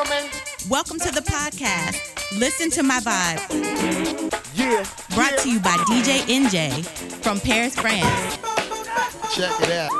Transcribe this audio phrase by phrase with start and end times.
[0.00, 0.30] gentlemen.
[0.68, 1.98] Welcome to the podcast.
[2.38, 3.40] Listen to my vibe.
[4.54, 4.84] Yeah.
[5.14, 5.42] Brought yeah.
[5.42, 6.84] to you by DJ Enjay
[7.22, 8.38] from Paris, France.
[9.34, 9.90] Check it out.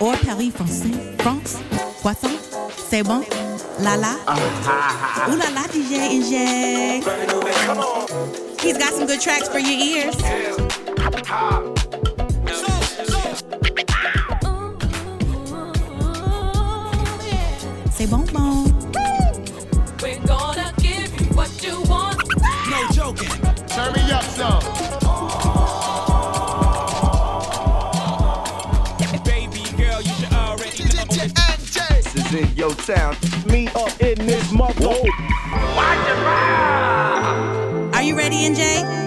[0.00, 0.84] Or Paris, France.
[1.22, 1.62] France.
[2.00, 2.38] Poisson.
[2.76, 3.24] C'est bon.
[3.80, 4.16] La la.
[4.26, 5.32] Uh-huh.
[5.32, 7.02] Ooh la la, DJ Enjay.
[8.60, 10.14] He's got some good tracks for your ears.
[10.16, 11.83] C'est
[32.84, 33.16] is in your town.
[33.46, 34.88] Me up in this mother.
[37.94, 39.03] Are you ready, Enjay?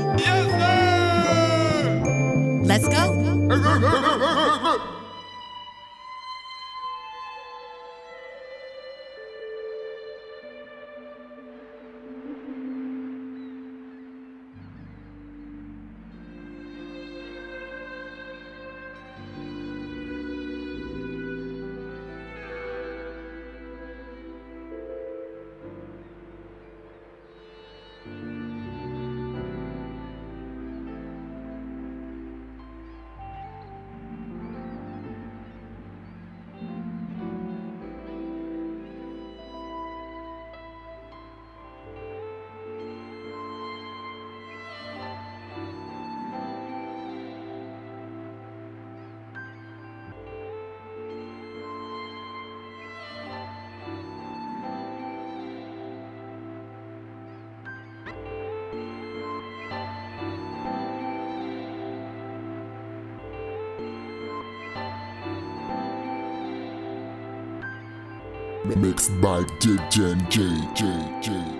[69.28, 70.40] By DJ J
[70.74, 71.57] J J.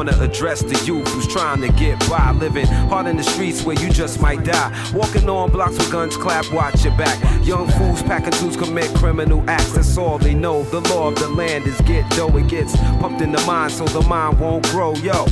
[0.00, 3.78] Wanna address the youth who's trying to get by, living hard in the streets where
[3.78, 4.90] you just might die.
[4.94, 7.18] Walking on blocks with guns, clap, watch your back.
[7.46, 9.72] Young fools packing tools commit criminal acts.
[9.72, 10.62] That's all they know.
[10.62, 12.34] The law of the land is get dough.
[12.38, 14.94] It gets pumped in the mind so the mind won't grow.
[14.94, 15.26] Yo,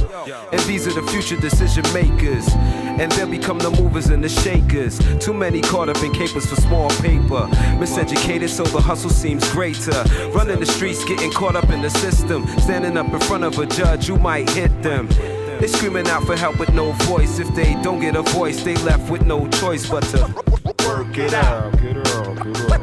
[0.52, 2.46] and these are the future decision makers.
[2.98, 4.98] And they'll become the movers and the shakers.
[5.20, 7.46] Too many caught up in capers for small paper.
[7.78, 10.02] Miseducated, so the hustle seems greater.
[10.34, 12.44] Running the streets, getting caught up in the system.
[12.58, 15.06] Standing up in front of a judge, you might hit them.
[15.60, 17.38] They screaming out for help with no voice.
[17.38, 20.18] If they don't get a voice, they left with no choice but to
[20.86, 21.72] Work it out.
[21.80, 22.78] Get out, get out.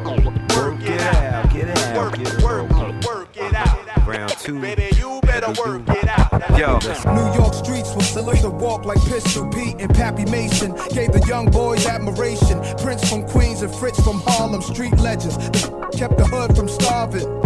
[0.56, 1.52] Work it out.
[1.52, 3.04] get out, Work, get it out.
[3.04, 4.06] work it out.
[4.06, 4.60] Round two.
[4.60, 6.58] Baby, you better work it out.
[6.58, 6.78] Yo,
[7.12, 10.72] New York streets will salute the walk like Pistol Pete and Pappy Mason.
[10.90, 12.60] Gave the young boys admiration.
[12.78, 15.36] Prince from Queens and Fritz from Harlem, street legends.
[15.36, 17.45] The kept the hood from starving.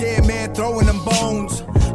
[0.00, 1.62] Yeah, man, throwing them bones.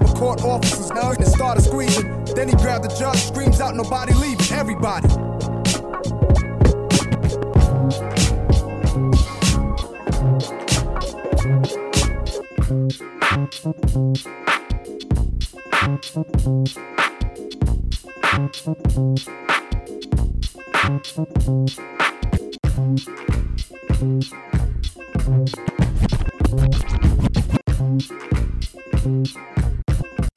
[0.00, 2.24] Having court officers now and started squeezing.
[2.34, 5.08] Then he grabbed the judge, screams out, nobody leaving, everybody.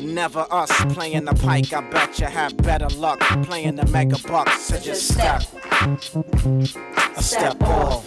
[0.00, 1.72] Never us playing the pike.
[1.72, 4.62] I bet you have better luck playing the mega bucks.
[4.62, 5.42] So just step,
[7.16, 8.04] a step off.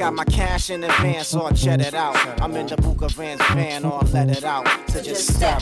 [0.00, 2.16] I got my cash in advance, so I jet it out.
[2.40, 4.66] I'm in the Buka Vans van, or let it out.
[4.88, 5.60] So just step,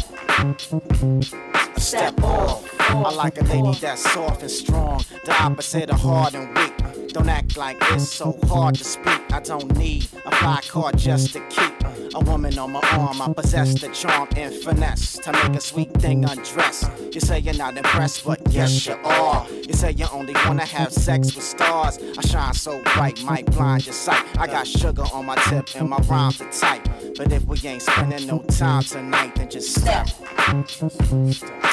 [1.76, 2.64] step off.
[2.79, 7.08] I like a lady that's soft and strong, the opposite of hard and weak.
[7.08, 9.20] Don't act like it's so hard to speak.
[9.32, 11.75] I don't need a fly card just to keep
[12.14, 13.20] a woman on my arm.
[13.20, 16.88] I possess the charm and finesse to make a sweet thing undress.
[17.12, 19.46] You say you're not impressed, but yes you are.
[19.50, 21.99] You say you only wanna have sex with stars.
[22.17, 24.28] I shine so bright, might blind your sight.
[24.37, 26.89] I got sugar on my tip and my rhymes are tight.
[27.17, 30.09] But if we ain't spending no time tonight, then just step,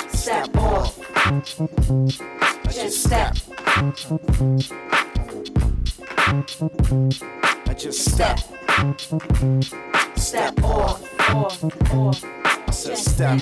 [0.10, 1.00] step off.
[1.18, 1.42] I
[2.72, 3.38] just step.
[7.68, 8.40] I just step.
[10.16, 11.20] Step off.
[11.30, 11.64] Off.
[11.94, 12.24] Off.
[12.68, 13.42] I said step.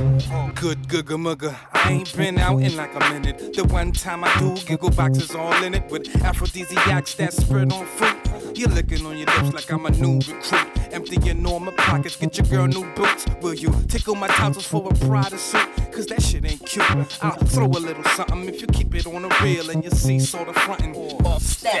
[0.00, 1.54] Good googa mugga.
[1.74, 3.52] I ain't been out in like a minute.
[3.52, 7.84] The one time I do, giggle boxes all in it with aphrodisiacs that spread on
[7.84, 8.16] fruit.
[8.56, 10.68] You're licking on your lips like I'm a new recruit.
[10.90, 13.26] Emptying all my pockets, get your girl new boots.
[13.42, 15.68] Will you tickle my tonsils for a Prada suit?
[15.92, 17.22] Cause that shit ain't cute.
[17.22, 20.18] I'll throw a little something if you keep it on the real and you see
[20.18, 20.94] sort of frontin'.
[21.26, 21.74] Off step.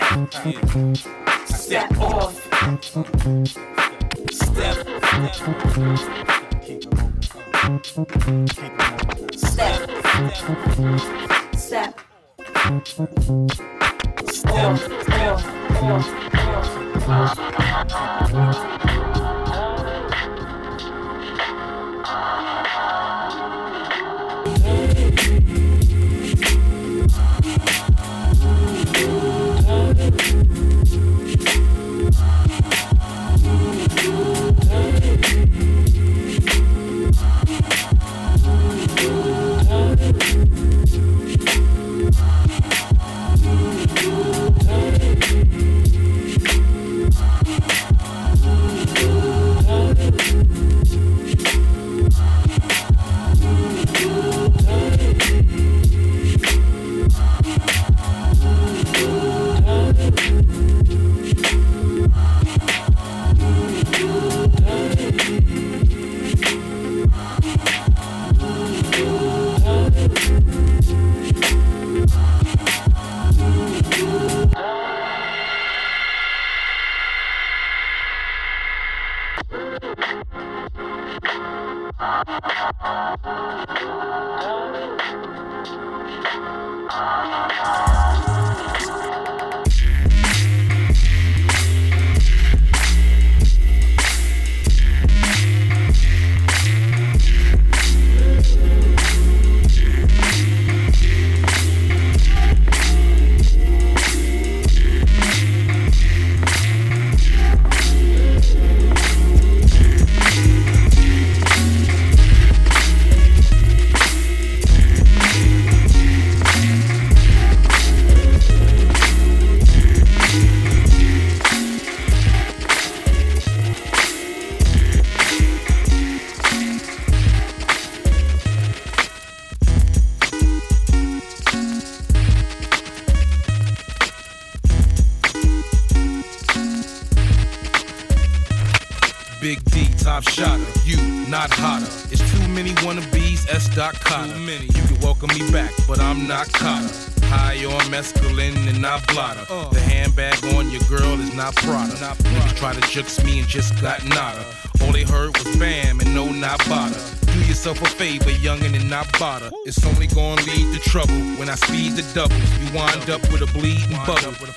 [0.44, 0.92] Yeah.
[1.46, 2.36] Step off.
[4.30, 4.76] Step.
[4.86, 6.39] Step.
[7.60, 7.76] Step.
[11.56, 12.00] Step.
[18.30, 18.79] Big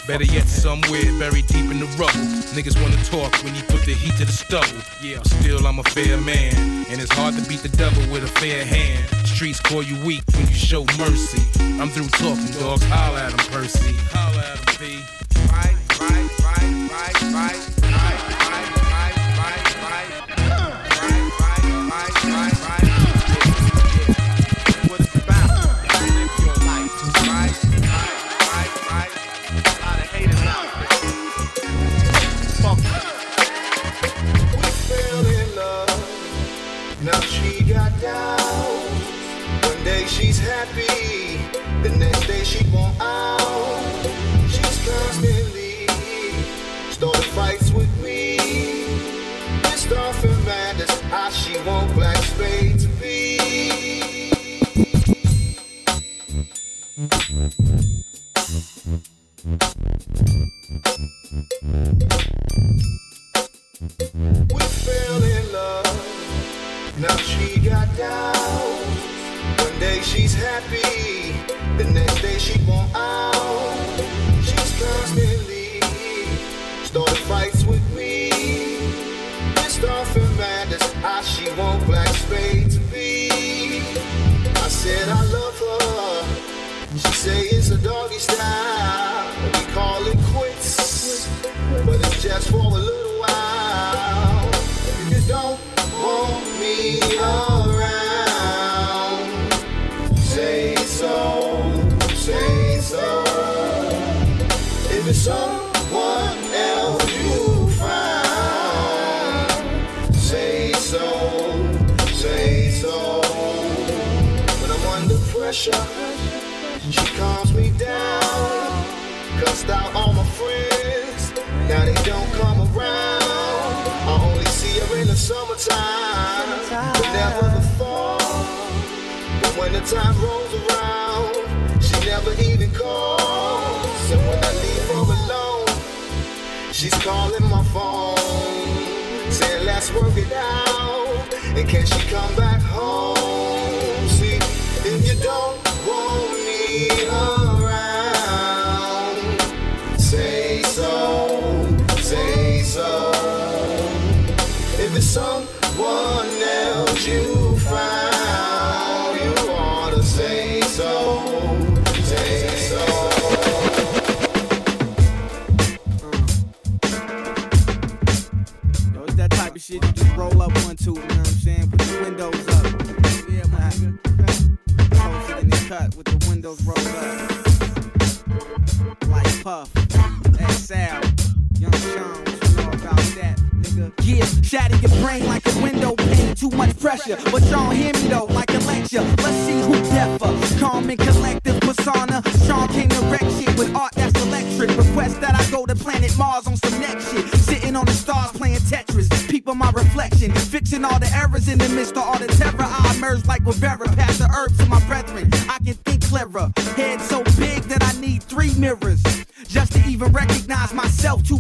[0.06, 2.28] Better yet, somewhere buried deep in the rubble.
[2.54, 4.82] Niggas wanna talk when you put the heat to the stubble.
[5.02, 8.40] Yeah, still I'm a fair man, and it's hard to beat the devil with a
[8.40, 9.06] fair hand.
[9.26, 11.42] Streets call you weak when you show mercy.
[11.80, 12.84] I'm through talking, dogs.
[12.84, 13.96] Holla at 'em, Percy.
[14.12, 15.83] Holla at 'em, P.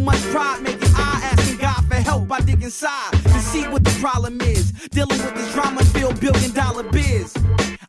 [0.03, 2.31] much pride making I asking God for help.
[2.31, 4.72] I dig inside to see what the problem is.
[4.91, 7.33] Dealing with this drama filled billion dollar biz.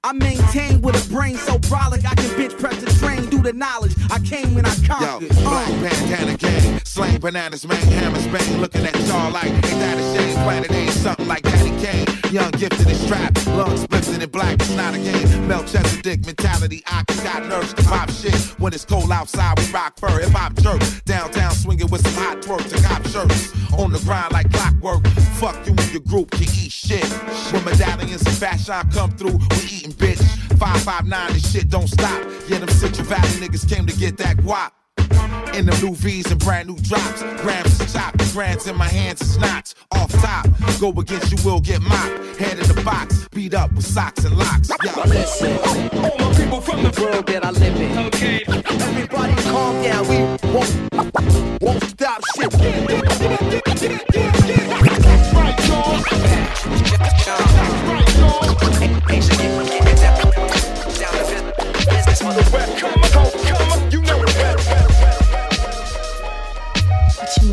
[0.04, 3.52] I maintain with a brain so brolic I can bitch press the train due to
[3.52, 3.94] knowledge.
[4.10, 5.28] I came when I conquered.
[5.34, 5.80] Yo, black Uh.
[5.82, 10.34] bandana gang, slang bananas, man, hammers bang, looking at y'all like, ain't that a shame?
[10.44, 12.06] Planet ain't something like Daddy Kane.
[12.30, 13.86] Young, gifted and strapped, lungs
[14.24, 15.46] in black, it's not a game.
[15.46, 18.34] Melchizedek mentality, I got nerves to pop shit.
[18.58, 20.80] When it's cold outside, we rock fur, hip hop jerk.
[21.04, 23.52] Downtown swinging with some hot twerks and cop shirts.
[23.78, 25.06] On the grind like clockwork,
[25.38, 27.04] fuck you and your group can eat shit.
[27.52, 30.22] When medallions and fashion come through, we eating bitch.
[30.58, 32.24] 559, this shit don't stop.
[32.48, 34.70] Yeah, them Central Valley niggas came to get that guap.
[35.54, 37.22] In them new V's and brand new drops.
[37.42, 39.74] Grams is chopped, grands in my hands is knots.
[39.92, 40.46] Off top,
[40.80, 42.38] go against you will get mopped.
[42.38, 44.68] Head in the box, beat up with socks and locks.
[44.84, 45.02] Yo.
[45.06, 45.56] Listen,
[45.98, 47.98] all my people from the world that I live in.
[48.06, 48.42] Okay.
[48.46, 50.08] Everybody calm down.
[50.08, 50.18] We
[50.52, 52.52] won't, won't stop shit.
[57.04, 57.83] Right, y'all.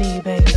[0.02, 0.52] What baby?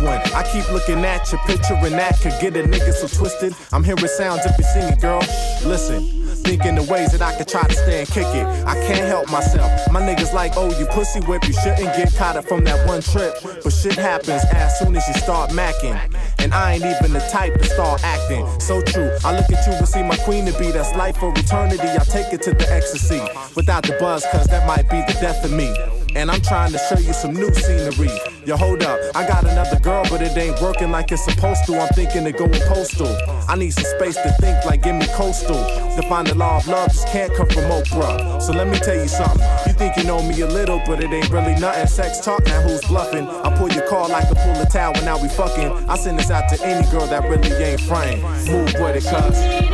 [0.00, 3.52] One, I keep looking at you, picturing that could get a nigga so twisted.
[3.72, 5.18] I'm hearing sounds if you sing it, girl.
[5.64, 6.27] Listen.
[6.44, 8.46] Thinking the ways that I could try to stay and kick it.
[8.66, 9.70] I can't help myself.
[9.92, 13.02] My niggas like, oh, you pussy whip, you shouldn't get caught up from that one
[13.02, 13.34] trip.
[13.42, 15.98] But shit happens as soon as you start macking.
[16.38, 18.46] And I ain't even the type to start acting.
[18.60, 19.10] So true.
[19.24, 20.70] I look at you and see my queen to be.
[20.70, 21.82] That's life for eternity.
[21.82, 23.20] I take it to the ecstasy.
[23.54, 25.74] Without the buzz, cause that might be the death of me.
[26.14, 28.10] And I'm trying to show you some new scenery.
[28.44, 31.78] Yo, hold up, I got another girl, but it ain't working like it's supposed to.
[31.78, 33.14] I'm thinking of going postal.
[33.48, 35.62] I need some space to think, like give me coastal.
[35.96, 38.40] To find the law of love just can't come from Oprah.
[38.40, 39.46] So let me tell you something.
[39.66, 41.86] You think you know me a little, but it ain't really nothing.
[41.86, 43.26] Sex talk, now who's bluffing?
[43.28, 45.88] I pull your car like I pull a towel, and now we fucking.
[45.88, 48.22] I send this out to any girl that really ain't framed.
[48.48, 49.68] Move with it, cuz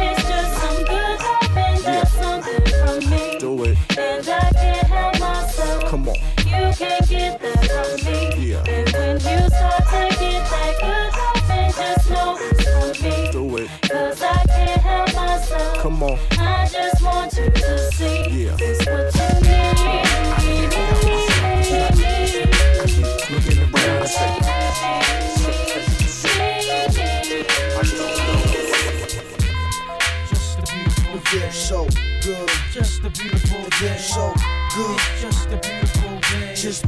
[6.74, 7.70] can't get that
[8.04, 8.50] me.
[8.50, 8.64] Yeah.
[8.66, 11.04] And when you start good
[11.76, 12.10] just
[13.88, 15.78] Cause I can't help myself.
[15.78, 16.18] Come on.
[16.32, 18.44] I just want you to see.
[18.44, 18.54] Yeah.
[31.06, 31.86] A beautiful,
[32.26, 33.62] yeah, just a beautiful,
[35.20, 35.93] just a beautiful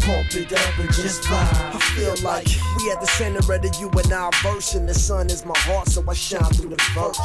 [0.00, 1.74] pump it up and just vibe.
[1.74, 2.46] I feel like
[2.78, 5.58] we at the center of the you and I verse, and the sun is my
[5.58, 7.20] heart, so I shine through the verse.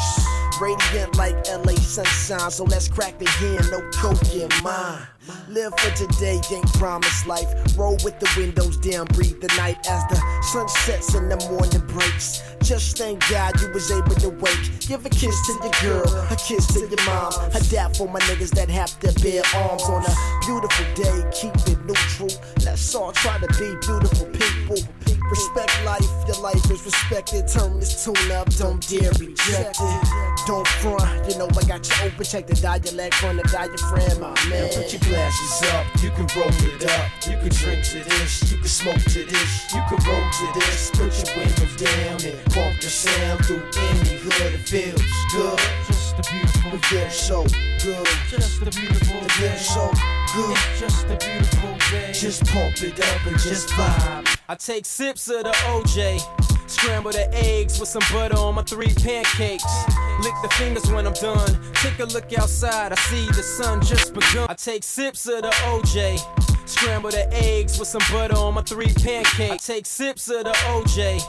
[0.60, 5.08] Radiant like LA sunshine, so let's crack the hand, no coke in mine.
[5.48, 7.48] Live for today, ain't promised life.
[7.77, 11.86] Roll with the windows down, breathe the night as the sun sets and the morning
[11.88, 12.41] breaks.
[12.63, 14.79] Just thank God you was able to wake.
[14.79, 17.34] Give a kiss to your girl, a kiss to your mom.
[17.53, 21.24] A dap for my niggas that have to bear arms on a beautiful day.
[21.31, 22.29] Keep it neutral.
[22.65, 24.77] Let's all try to be beautiful people.
[25.31, 27.48] Respect life, your life is respected.
[27.48, 30.07] Turn this tune up, don't dare reject it.
[30.45, 32.25] Don't front, you know I got you open.
[32.25, 34.67] Check the dialect from the diaphragm, my man.
[34.75, 37.07] Put your glasses up, you can roll it up.
[37.24, 40.92] You can drink to this, you can smoke to this, you can roll to this.
[40.92, 44.53] Put your windows down and bump the sound through any hood.
[44.53, 45.59] It feels good.
[45.87, 48.07] Just a beautiful It feels so good.
[48.27, 50.57] Just a beautiful It feels so good.
[50.77, 52.11] Just a beautiful day.
[52.13, 54.39] Just pump it up and just vibe.
[54.48, 56.20] I take sips of the OJ.
[56.70, 59.65] Scramble the eggs with some butter on my three pancakes.
[60.24, 61.59] Lick the fingers when I'm done.
[61.75, 64.48] Take a look outside, I see the sun just begun.
[64.50, 66.20] I take sips of the OJ.
[66.67, 69.70] Scramble the eggs with some butter on my three pancakes.
[69.70, 71.20] I take sips of the OJ.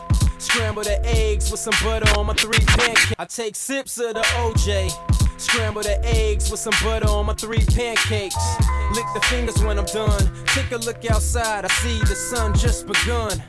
[0.41, 3.15] Scramble the eggs with some butter on my three pancakes.
[3.19, 5.22] I take sips of the OJ.
[5.43, 8.37] Scramble the eggs with some butter on my three pancakes.
[8.95, 10.31] Lick the fingers when I'm done.
[10.47, 13.43] Take a look outside, I see the sun just begun.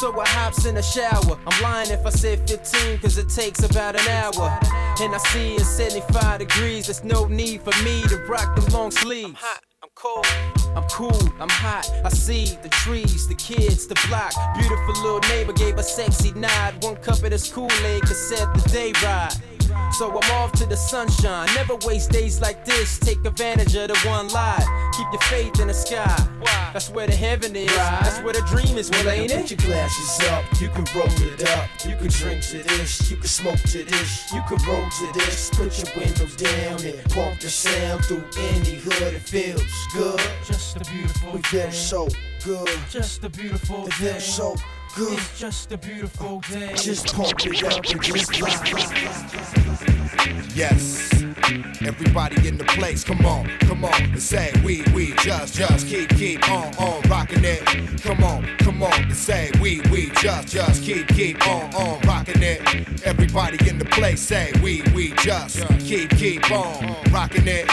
[0.00, 1.38] So I hops in the shower.
[1.46, 4.58] I'm lying if I said 15, cause it takes about an hour.
[5.00, 8.90] And I see it's 75 degrees, there's no need for me to rock the long
[8.90, 9.38] sleeves.
[9.38, 10.26] Hot, I'm cold.
[10.74, 11.88] I'm cool, I'm hot.
[12.04, 14.32] I see the trees, the kids, the block.
[14.58, 16.82] Beautiful little neighbor gave a sexy nod.
[16.82, 19.32] One cup of this Kool-Aid could set the day right.
[19.92, 21.48] So I'm off to the sunshine.
[21.54, 22.98] Never waste days like this.
[22.98, 24.64] Take advantage of the one life.
[24.96, 26.14] Keep your faith in the sky.
[26.72, 27.74] That's where the heaven is.
[27.74, 28.90] That's where the dream is.
[28.90, 29.50] Well, ain't Put it?
[29.52, 31.68] your glasses up, you can roll it up.
[31.86, 35.48] You can drink to this, you can smoke to this, you can roll to this.
[35.50, 39.14] Put your windows down and pump the sound through any hood.
[39.14, 39.62] It feels
[39.94, 40.20] good.
[40.44, 42.08] Just a beautiful We feel so
[42.44, 42.68] good.
[42.90, 44.56] Just a beautiful It feels so
[44.96, 45.12] good.
[45.12, 46.72] It's just a beautiful day.
[46.74, 49.76] Just pump it up and just vibe.
[50.56, 51.12] Yes.
[51.86, 56.08] Everybody in the place, come on, come on, and say we, we, just, just keep,
[56.08, 57.62] keep on, on, rocking it.
[58.02, 62.42] Come on, come on, and say we, we, just, just keep, keep on, on, rocking
[62.42, 62.60] it.
[63.04, 67.68] Everybody in the place, say we, we, just keep, keep on, rocking it.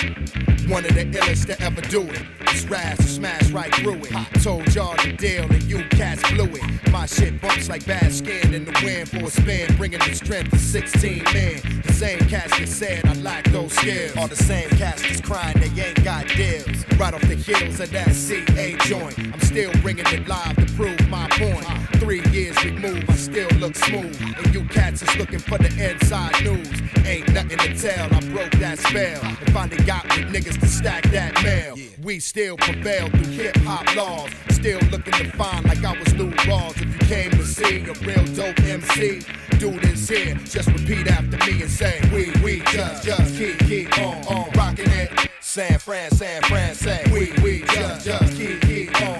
[0.70, 2.22] One of the illest to ever do it.
[2.54, 4.44] It's to smash right through it.
[4.44, 6.92] Told y'all the deal and you cats blew it.
[6.92, 10.49] My shit bumps like bad skin in the wind for a spin, bringing the strength
[10.52, 11.62] to 16 men.
[11.86, 14.15] The same cats that said I lack those skills.
[14.17, 16.67] Are the same cats that's crying they ain't got deals.
[16.97, 19.17] Right off the heels of that CA joint.
[19.19, 21.65] I'm still bringing it live to prove my point.
[21.99, 24.19] Three years removed, I still look smooth.
[24.21, 26.69] And you cats is looking for the inside news.
[27.06, 29.21] Ain't nothing to tell, I broke that spell.
[29.23, 31.76] And finally got with niggas to stack that mail.
[32.02, 34.30] We still prevail through hip hop laws.
[34.49, 36.92] Still looking to find like I was Lou Rawls.
[36.93, 39.21] You came to see a real dope MC,
[39.58, 40.36] do this here.
[40.45, 44.91] Just repeat after me and say, We, we just, just keep, keep on, on, rocking
[44.91, 45.10] it.
[45.41, 49.12] San Fran, San Fran, say, We, we just, just keep, keep on,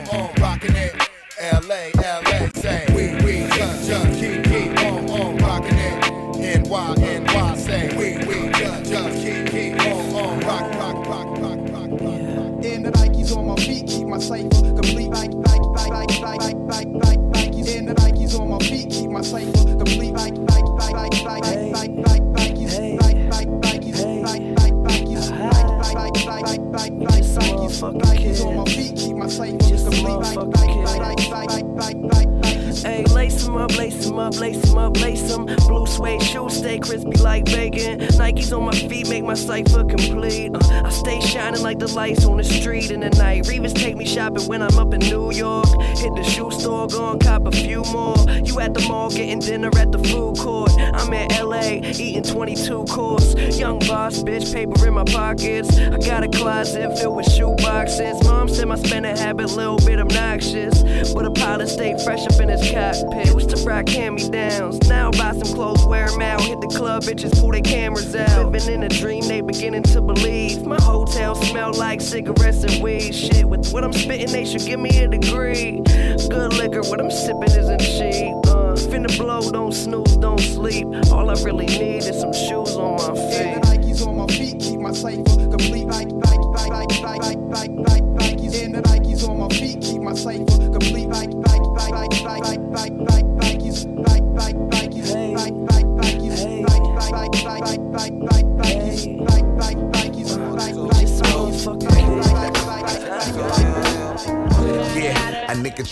[44.34, 45.68] shopping when I'm up in New York.
[45.98, 48.16] Hit the shoe store, go and cop a few more.
[48.44, 50.72] You at the mall getting dinner at the food court.
[50.78, 53.36] I'm in LA eating 22 course.
[53.58, 55.78] Young boss, bitch, paper in my pockets.
[55.78, 58.24] I got a closet filled with shoe boxes.
[58.24, 62.50] Mom said my spending habit little bit obnoxious, but a pilot stay fresh up in
[62.50, 63.34] his cockpit.
[63.34, 64.80] Used to rock hand-me-downs.
[64.88, 66.42] Now buy some clothes, wear 'em out.
[66.64, 68.54] The club, bitches pull their cameras out.
[68.54, 70.66] Living in a dream, they beginning to believe.
[70.66, 73.14] My hotel smell like cigarettes and weed.
[73.14, 75.82] Shit, with what I'm spitting, they should give me a degree.
[76.30, 78.34] Good liquor, what I'm sipping isn't cheap.
[78.48, 80.88] Uh, finna blow, don't snooze, don't sleep.
[81.12, 83.44] All I really need is some shoes on my feet.
[83.44, 85.33] And the Nikes on my feet keep my cipher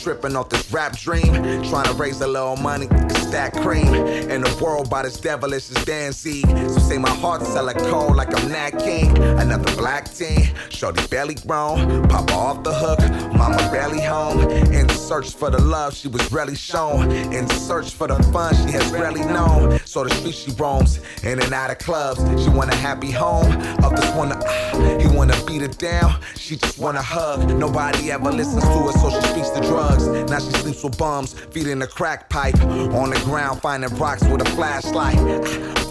[0.01, 1.33] tripping off this rap dream.
[1.69, 2.87] Trying to raise a little money,
[3.27, 3.93] stack cream.
[3.93, 6.41] In the world by this devilish is dancing.
[6.69, 9.17] So say my heart sell a cold like I'm Nat King.
[9.17, 12.07] Another black teen, shorty barely grown.
[12.07, 12.99] Papa off the hook,
[13.41, 14.39] mama barely home.
[14.71, 17.11] In search for the love she was rarely shown.
[17.11, 19.79] In search for the fun she has rarely known.
[19.85, 22.19] So the street she roams, in and out of clubs.
[22.43, 23.51] She want a happy home.
[23.83, 26.21] Others wanna, ah, he wanna beat her down.
[26.35, 27.39] She just wanna hug.
[27.65, 30.07] Nobody ever listens to her, so she speaks to drugs.
[30.29, 32.59] Now she sleeps with bums, feeding a crack pipe.
[33.01, 35.19] On the ground, finding rocks with a flashlight.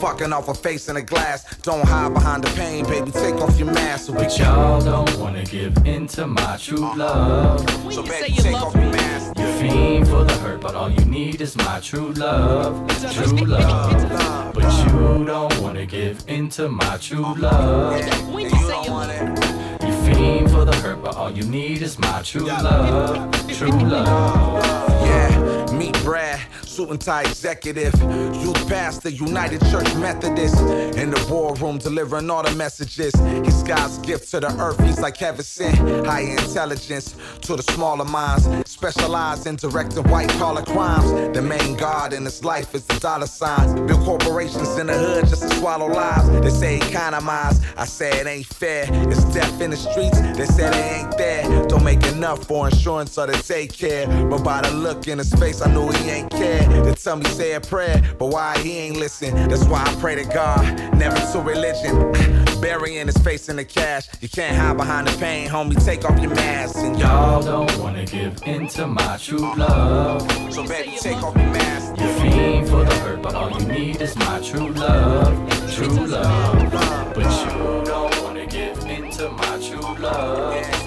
[0.00, 1.44] Fucking off her face in a glass.
[1.58, 3.10] Don't hide behind the pain, baby.
[3.10, 4.06] Take off your mask.
[4.06, 7.39] So But y'all don't wanna give in to my true love.
[7.90, 9.38] So baby, take off your mask.
[9.38, 12.86] You fiend for the hurt, but all you need is my true love.
[13.12, 14.54] True love.
[14.54, 18.00] But you don't wanna give in to my true love.
[19.82, 23.30] You fiend for the hurt, but all you need is my true love.
[23.48, 24.64] True love.
[25.06, 26.40] Yeah, meet Brad,
[26.86, 27.94] tie executive,
[28.34, 30.60] youth pastor, United Church Methodist.
[30.96, 33.12] In the war room, delivering all the messages.
[33.44, 35.76] He's God's gift to the earth, he's like heaven sent.
[36.06, 41.10] High intelligence to the smaller minds, specialized in directing white collar crimes.
[41.36, 43.74] The main God in his life is the dollar signs.
[43.80, 46.28] Build corporations in the hood just to swallow lives.
[46.40, 48.86] They say economize, I say it ain't fair.
[49.10, 51.66] It's death in the streets, they said it ain't there.
[51.66, 54.06] Don't make enough for insurance or to take care.
[54.28, 56.69] But by the look in his face, I knew he ain't care.
[56.84, 59.34] They tell me say a prayer, but why he ain't listen?
[59.48, 60.62] That's why I pray to God,
[60.96, 62.12] never to religion.
[62.60, 64.08] Burying his face in the cash.
[64.20, 65.82] You can't hide behind the pain, homie.
[65.84, 70.22] Take off your mask and Y'all don't wanna give in to my true love.
[70.52, 72.00] So baby, take off your mask.
[72.00, 75.34] You're fiend for the hurt, but all you need is my true love.
[75.74, 77.14] True love.
[77.14, 80.79] But you don't wanna give in to my true love.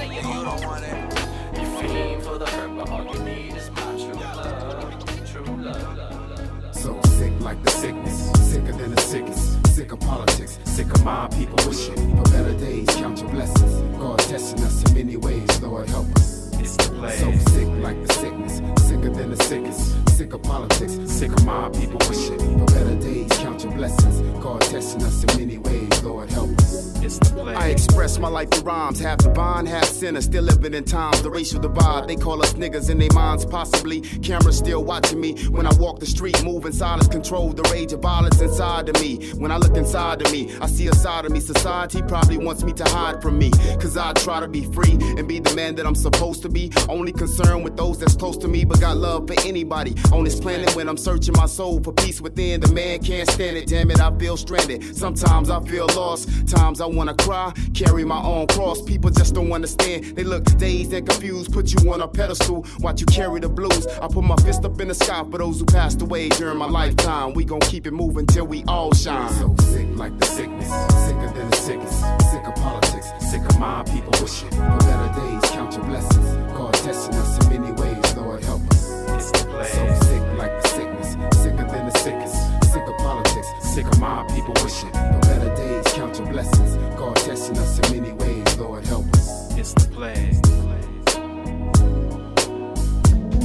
[7.53, 9.67] Like the sickness, sicker than the sickest.
[9.75, 12.87] Sick of politics, sick of my people wishing for better days.
[12.95, 13.99] Count your blessings.
[13.99, 16.42] God testing us in many ways, Lord help us.
[16.63, 17.11] The play.
[17.17, 20.09] So sick like the sickness, sicker than the sickest.
[20.15, 23.31] Sick of politics, sick of my people wishing for better days.
[23.39, 24.21] Count your blessings.
[24.41, 27.01] God testing us in many ways, Lord help us.
[27.03, 27.55] It's the play.
[27.55, 30.21] I express my life through rhymes, half divine, half sinner.
[30.21, 32.07] Still living in times, the racial divide.
[32.07, 34.01] They call us niggas in their minds, possibly.
[34.01, 38.01] Cameras still watching me when I walk the street, moving silence, control the rage of
[38.01, 39.31] violence inside of me.
[39.33, 41.41] When I look inside of me, I see a side of me.
[41.41, 43.51] Society probably wants me to hide from me.
[43.81, 46.71] Cause I try to be free and be the man that I'm supposed to be.
[46.87, 50.39] Only concerned with those that's close to me, but got love for anybody on this
[50.39, 50.75] planet.
[50.75, 53.67] When I'm searching my soul for peace within, the man can't stand it.
[53.67, 54.95] Damn it, I feel stranded.
[54.95, 56.47] Sometimes I feel lost.
[56.47, 58.81] Times I wanna cry, carry my own cross.
[58.81, 60.15] People just don't understand.
[60.15, 63.87] They look dazed and confused, put you on a pedestal, watch you carry the blues.
[64.01, 66.67] I put my fist up in the sky for those who passed away during my
[66.67, 67.33] lifetime.
[67.33, 69.31] We gon' keep it moving till we all shine.
[69.33, 70.69] So sick like the sickness,
[71.05, 71.99] sicker than the sickest.
[72.31, 75.42] Sick of politics, sick of my people wishing for better days.
[75.73, 76.53] Count your blessings.
[76.55, 78.89] God testing us in many ways, Lord help us.
[79.09, 79.65] It's the play.
[79.65, 82.71] So sick like the sickness, sicker than the sickest.
[82.71, 85.93] Sick of politics, sick of my people wishing for better days.
[85.93, 86.75] Count your blessings.
[86.95, 89.57] God testing us in many ways, Lord help us.
[89.57, 90.39] It's the play.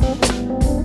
[0.02, 0.77] Lifted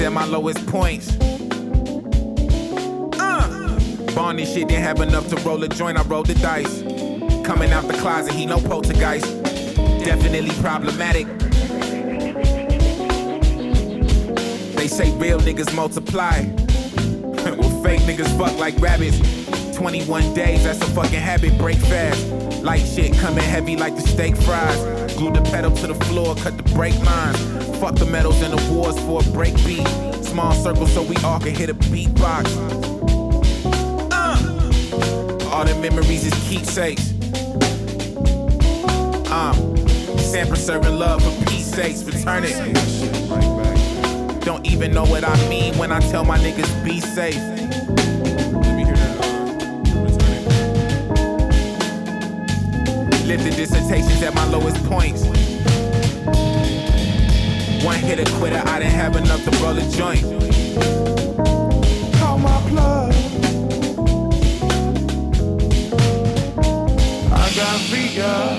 [0.00, 1.16] at my lowest points.
[3.18, 4.12] Uh.
[4.14, 6.82] Barney shit didn't have enough to roll a joint, I rolled the dice.
[7.44, 9.26] Coming out the closet, he no poltergeist.
[10.04, 11.26] Definitely problematic.
[14.76, 16.40] They say real niggas multiply.
[17.58, 19.18] well, fake niggas fuck like rabbits.
[19.76, 22.26] 21 days, that's a fucking habit, break fast.
[22.62, 25.14] Light shit coming heavy like the steak fries.
[25.14, 27.69] Glue the pedal to the floor, cut the brake lines.
[27.80, 29.86] Fuck the medals and awards for a break beat.
[30.22, 32.44] Small circle so we all can hit a beatbox.
[34.12, 35.48] Uh.
[35.48, 37.12] All the memories is keepsakes.
[39.32, 39.54] Um,
[40.18, 42.54] Sanford serving love for peace sakes, return it.
[44.44, 47.40] Don't even know what I mean when I tell my niggas be safe.
[53.26, 55.49] Lived the dissertations at my lowest points.
[57.82, 60.22] One hitter quitter, I didn't have enough to roll a joint.
[62.18, 63.14] Call my plug.
[67.32, 68.56] I got Via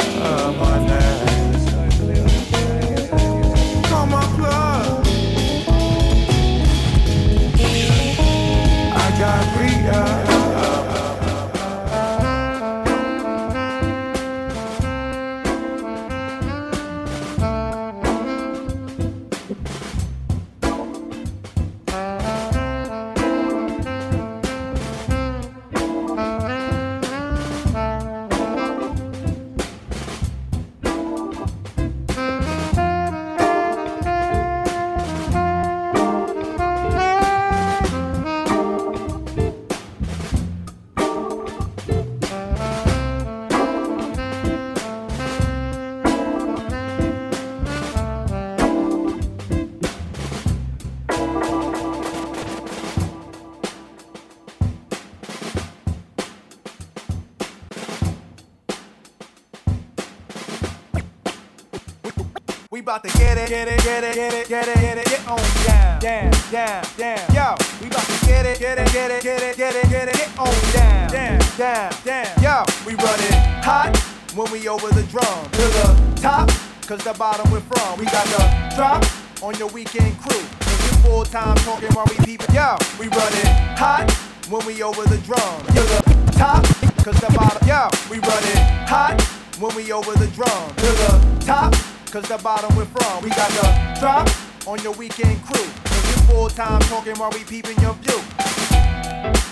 [63.52, 65.38] get it, get it, get it, get it, get it, get on
[65.68, 67.36] down, down, down, down.
[67.36, 70.08] Yo, we about to get it, get it, get it, get it, get it, get
[70.08, 72.32] it, get on down, down, down, down.
[72.42, 73.92] Yo, we run it hot
[74.36, 76.48] when we over the drum to the top,
[76.88, 78.00] cause the bottom we're from.
[78.00, 79.04] We got the drop
[79.44, 80.48] on your weekend crew.
[80.62, 82.56] Cause we full time talking while we peeping.
[82.56, 84.10] Yo, we run it hot
[84.48, 86.64] when we over the drum to the top,
[87.04, 87.68] cause the bottom.
[87.68, 89.22] Yo, we run it hot
[89.60, 91.91] when we over the drum to the top.
[92.12, 93.24] Cause the bottom we're from.
[93.24, 94.28] We got the drop
[94.68, 95.64] on your weekend crew.
[95.86, 98.20] Cause we full time talking while we peeping your view.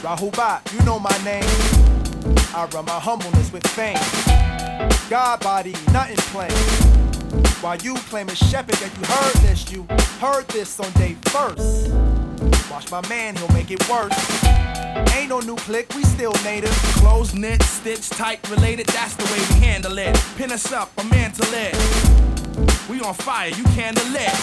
[0.03, 1.45] Rahul Bhat, you know my name.
[2.53, 3.95] I run my humbleness with fame.
[5.09, 6.51] God body, nothing plain.
[7.61, 9.83] While you claiming Shepherd that you heard this, you
[10.19, 11.93] heard this on day first.
[12.69, 14.11] Watch my man, he'll make it worse.
[15.15, 16.73] Ain't no new click, we still native.
[16.99, 20.21] Close knit, stitch tight, related, that's the way we handle it.
[20.35, 22.28] Pin us up, a man to lit.
[22.89, 24.33] We on fire, you candle lit.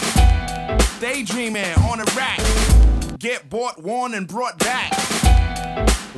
[1.00, 2.38] Daydreaming on a rack.
[3.18, 4.92] Get bought, worn, and brought back.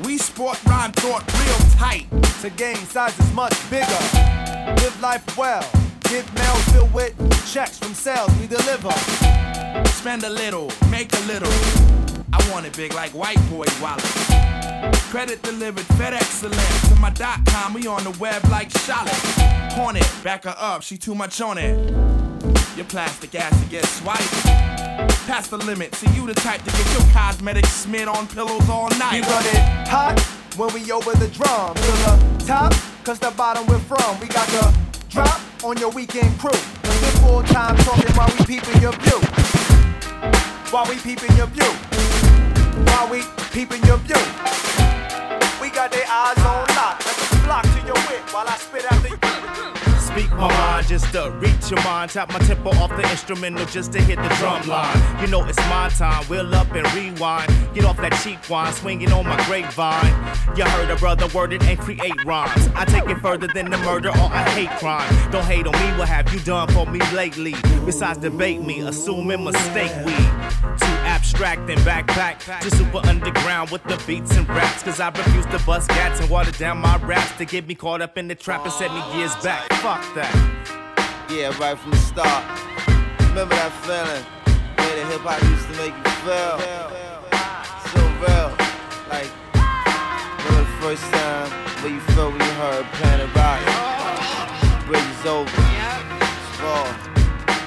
[0.04, 2.06] We sport rhyme thought real tight.
[2.42, 3.86] To gain sizes much bigger.
[4.76, 5.66] Live life well.
[6.02, 7.14] Get mail filled with
[7.50, 8.92] checks from sales we deliver.
[9.88, 11.52] Spend a little, make a little.
[12.30, 14.04] I want it big like white boy wallet.
[15.08, 16.88] Credit delivered, FedEx excellent.
[16.88, 19.14] To my dot com, we on the web like Charlotte.
[19.72, 22.07] Hornet, back her up, she too much on it.
[22.78, 24.30] Your plastic ass to get swiped.
[25.26, 28.88] Past the limit, see you the type to get your cosmetics smeared on pillows all
[28.90, 29.14] night.
[29.14, 30.20] We run it hot
[30.56, 34.20] when we over the drum to the top, cause the bottom we're from.
[34.20, 34.72] We got the
[35.08, 36.54] drop on your weekend crew.
[36.54, 39.18] Cause we're full time talking while we peeping your view.
[40.70, 41.72] While we peeping your view.
[42.94, 44.22] While we peeping your view.
[45.60, 47.02] We got their eyes on lock.
[47.02, 49.77] Let them flock to your wit while I spit out the
[50.18, 52.10] Speak my mind just to reach your mind.
[52.10, 55.20] Tap my tempo off the instrumental just to hit the drum line.
[55.20, 56.24] You know it's my time.
[56.24, 57.48] Wheel up and rewind.
[57.72, 60.12] Get off that cheap wine, swinging on my grapevine.
[60.56, 62.68] You heard a brother word it and create rhymes.
[62.74, 65.08] I take it further than the murder or a hate crime.
[65.30, 65.96] Don't hate on me.
[65.96, 67.54] What have you done for me lately?
[67.86, 70.14] Besides debate me, assuming mistake we
[71.18, 74.84] abstract and backpack to super underground with the beats and raps.
[74.84, 78.00] Cause I refuse to bust gats and water down my raps to get me caught
[78.00, 79.68] up in the trap and set me years back.
[79.82, 80.32] Fuck that.
[81.28, 82.44] Yeah, right from the start.
[83.30, 84.24] Remember that feeling?
[84.76, 86.56] The way the hip hop used to make you feel.
[87.90, 88.50] So real.
[89.10, 89.30] Like,
[90.46, 91.50] remember the first time
[91.82, 93.58] where you felt when you heard Planet Rock?
[94.86, 95.50] Bridge is over.
[95.50, 96.86] It's fall.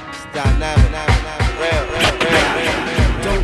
[0.08, 0.88] It's dynamic.
[1.60, 2.81] Real, real, real, real,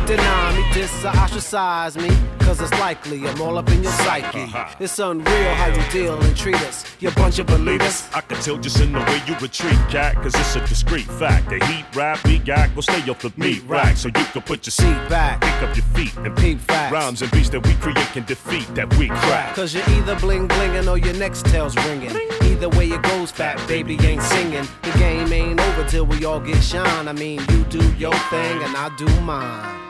[0.08, 4.44] deny me, diss or ostracize me, cause it's likely I'm all up in your psyche.
[4.44, 4.74] Uh-huh.
[4.80, 8.08] It's unreal how you deal and treat us, you bunch of believers.
[8.14, 11.50] I can tell just in the way you retreat, cat, cause it's a discreet fact.
[11.50, 14.64] The heat rap we got will stay off the meat rack, so you can put
[14.64, 16.90] your seat back, pick up your feet, and peep facts.
[16.90, 19.54] Rhymes and beats that we create can defeat that we crack.
[19.54, 22.16] Cause you're either bling blinging or your next tail's ringing.
[22.44, 24.66] Either way it goes, fat baby ain't singing.
[24.82, 27.08] The game ain't over till we all get shine.
[27.08, 29.88] I mean, you do your thing and I do mine.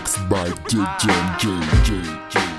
[0.00, 1.84] Mixed by DJ
[2.30, 2.49] J.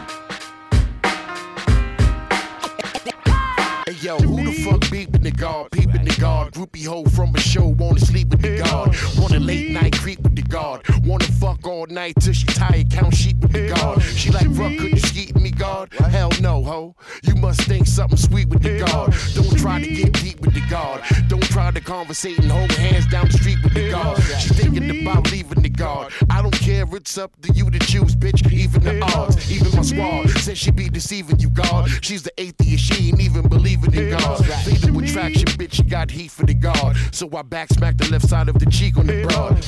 [4.02, 5.72] yo, who the fuck beeping the guard?
[5.72, 6.54] Peeping the guard.
[6.54, 8.96] Groupie hoe from a show, wanna sleep with the guard.
[9.18, 10.82] Wanna late night creep with the guard.
[11.06, 14.02] Wanna fuck all night till she tired, count sheep with the guard.
[14.02, 15.94] She like, fuck, could you skeet me, guard?
[15.94, 16.96] Hell no, ho.
[17.24, 19.14] You must think something sweet with the guard.
[19.36, 21.02] Don't try to get deep with the guard.
[21.28, 24.22] Don't try to conversate and hold hands down the street with the guard.
[24.40, 26.12] She thinking about leaving the guard.
[26.30, 28.52] I don't care, it's up to you to choose, bitch.
[28.52, 31.90] Even the odds, even my squad says she be deceiving you, God.
[32.02, 34.46] She's the atheist, she ain't even believing in God.
[34.46, 36.96] Fatal attraction, bitch, you got heat for the God.
[37.12, 39.64] So I back smack the left side of the cheek on the broad.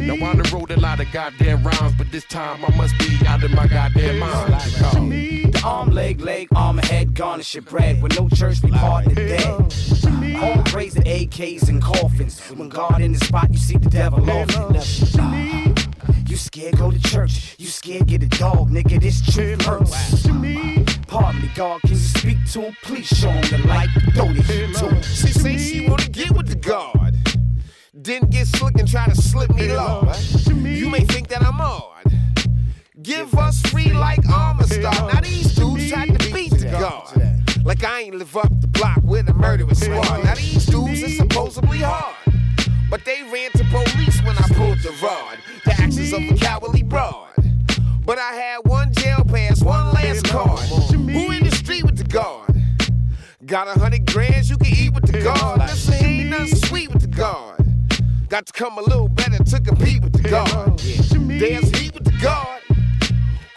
[0.00, 3.18] Now I done wrote a lot of goddamn rhymes, but this time I must be
[3.26, 4.54] out of my goddamn mind.
[4.60, 8.02] The arm, leg, leg, arm, head, garnish your bread.
[8.02, 10.36] With no church, we pardon the dead.
[10.36, 12.40] Home raising AKs and coffins.
[12.50, 14.74] When God in the spot, you see the devil often.
[16.26, 17.56] You scared, go to church.
[17.58, 19.00] You scared, get a dog, nigga.
[19.00, 20.87] This truth hurts.
[21.08, 22.76] Pardon me, God, can you speak to him?
[22.82, 23.88] Please show him the light.
[24.14, 25.02] The heat to him.
[25.02, 27.16] She say she wanna get with the guard.
[28.02, 30.12] Didn't get slick and try to slip me low.
[30.46, 32.12] You may think that I'm odd.
[33.00, 35.10] Give us free like armor star.
[35.10, 37.64] Now these dudes tried to beat the guard.
[37.64, 40.24] Like I ain't live up the block with a murderous squad.
[40.24, 42.16] Now these dudes are supposedly hard.
[42.90, 45.38] But they ran to police when I pulled the rod.
[45.64, 47.27] The actions of a cowardly broad.
[48.08, 50.60] But I had one jail pass, one last card.
[50.60, 52.56] Who in the street with the guard?
[53.44, 55.58] Got a hundred grands you can eat with the guard.
[55.60, 57.62] Listen, ain't nothing sweet with the guard.
[58.30, 60.78] Got to come a little better to compete with the guard.
[60.78, 62.62] There's heat with the guard.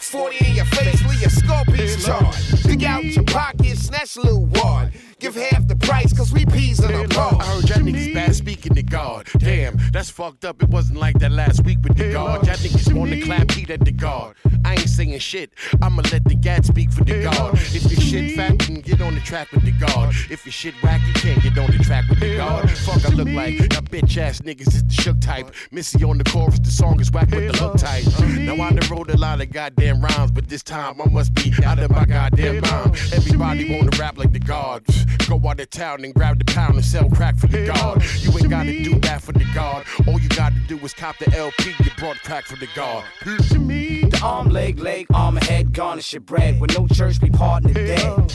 [0.01, 2.63] 40 in your face, leave your scorpions charged.
[2.63, 4.91] Dig out your pocket, snatch a little wad.
[5.21, 7.37] Give half the price, cause we peas in a car.
[7.39, 9.27] I heard y'all niggas bad speaking to God.
[9.37, 10.63] Damn, that's fucked up.
[10.63, 12.47] It wasn't like that last week with the guard.
[12.47, 14.35] Y'all niggas want to clap heat at the guard.
[14.65, 15.53] I ain't saying shit.
[15.79, 17.53] I'ma let the gat speak for the guard.
[17.53, 20.15] If your shit fat, then get on the track with the guard.
[20.31, 22.71] If your shit whack, you can't get on the track with the guard.
[22.71, 25.53] Fuck, I look like a bitch ass niggas is the shook type.
[25.69, 28.05] Missy on the chorus, the song is whack, with the hook type.
[28.39, 31.53] Now I done wrote a lot of goddamn rhymes, but this time I must be
[31.63, 32.95] out of my goddamn mind.
[33.13, 34.83] Everybody wanna rap like the guard.
[35.27, 38.03] Go out of town and grab the pound and sell crack for the guard.
[38.19, 39.85] You ain't gotta do that for the guard.
[40.07, 43.05] All you gotta do is cop the LP, you brought crack for the guard.
[43.23, 46.59] The arm, leg, leg, arm, head, garnish your bread.
[46.59, 48.31] With no church, we pardon the dead.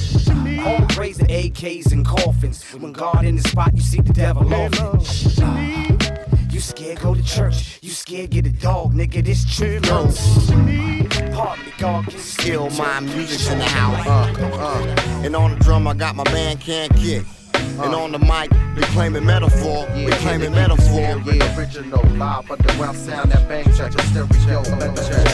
[0.60, 2.62] Home raising AKs and coffins.
[2.72, 5.95] When God in the spot, you see the devil often.
[6.56, 7.80] You scared, go to church.
[7.82, 9.22] You scared, get a dog, nigga.
[9.22, 10.50] This truth hurts.
[11.36, 14.06] Pardon God, can Still my music's in the house.
[14.06, 15.22] Uh, uh.
[15.22, 17.26] And on the drum, I got my band can't kick.
[17.52, 19.86] And on the mic, we claiming metaphor.
[19.96, 20.98] we claiming metaphor.
[20.98, 24.62] Yeah, original, live underground sound that bang check your stereo.
[24.78, 25.26] Let check.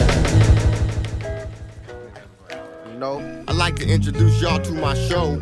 [2.91, 5.39] You know, I'd like to introduce y'all to my show.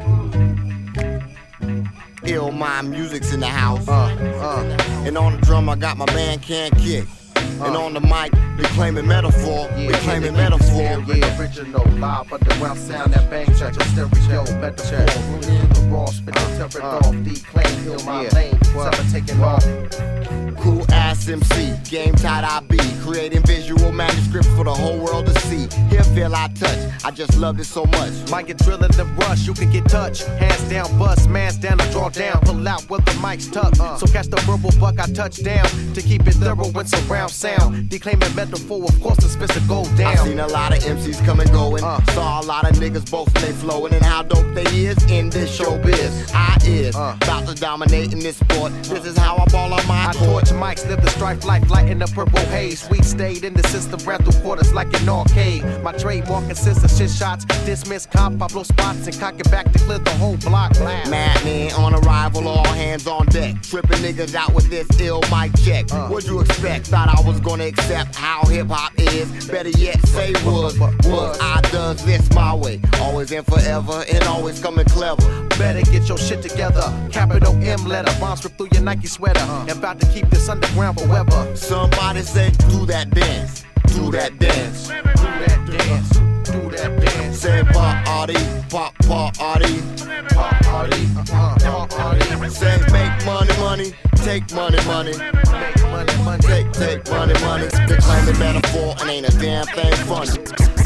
[2.26, 3.88] Ill Mind Music's in the house.
[3.88, 5.05] Uh, uh.
[5.05, 7.05] And on the drum, I got my band can't kick.
[7.36, 9.69] And on the mic, we claiming metaphor.
[9.78, 10.82] we claiming metaphor.
[10.82, 14.43] Yeah, original, live underground sound that bang check your stereo.
[14.59, 17.15] Metaphor, rooted in the raw, spit and tear it off.
[17.24, 20.51] Declaime, heal my lane, seven taking off.
[20.62, 22.78] Cool ass MC, game tight I be.
[23.01, 25.68] Creating visual manuscripts for the whole world to see.
[25.89, 28.12] Here feel I touch, I just love it so much.
[28.30, 30.24] Might get drilled in the rush, you can get touched.
[30.28, 32.41] Hands down, bust, man's down to draw down.
[32.41, 33.80] Pull out with the mic's tucked.
[33.80, 33.97] Uh.
[33.97, 35.66] So catch the verbal buck, I touch down.
[35.95, 37.89] To keep it thorough when surround sound.
[37.89, 40.16] Declaiming metaphor, of course, the spits to go down.
[40.16, 41.84] I seen a lot of MCs come and going.
[41.84, 42.03] Uh.
[42.12, 43.93] Saw a lot of niggas both they flowing.
[43.93, 46.32] And how dope they is in this showbiz.
[46.36, 47.18] I is uh.
[47.20, 48.72] about to dominate in this sport.
[48.84, 50.41] This is how I ball on my I court.
[50.45, 52.88] torch mics, live the strife life, light in the purple haze.
[52.89, 55.64] We stayed in the system ran through quarters like an arcade.
[55.84, 59.72] My trademark consists of shit shots, dismiss cop, I blow spots and cock it back
[59.72, 60.80] to clear the whole block.
[60.80, 61.10] Laugh.
[61.10, 63.62] Madman on arrival, all hands on deck.
[63.62, 65.91] Tripping niggas out with this ill mic check.
[65.91, 66.08] Uh.
[66.08, 66.88] What'd you expect?
[66.88, 69.47] Thought I was gonna accept how hip hop is.
[69.47, 70.78] Better yet, say was.
[70.80, 72.80] Was I does this my way.
[72.99, 75.49] Always and forever, and always coming clever.
[75.58, 76.91] Better get your shit together.
[77.12, 79.39] Capital M letter, bombs rip through your Nike sweater.
[79.39, 81.55] And about to keep this underground forever.
[81.55, 83.63] Somebody say, do that dance.
[83.87, 84.87] Do that dance.
[84.87, 86.09] Do that dance.
[86.49, 87.39] Do that dance.
[87.39, 88.35] Say party,
[88.69, 89.81] pop party,
[90.29, 92.49] pop party, uh, pop party.
[92.49, 97.67] Say make money, money, take money, money, make money, money, take, take money, money.
[97.87, 100.37] They claim it metaphor and ain't a damn thing funny.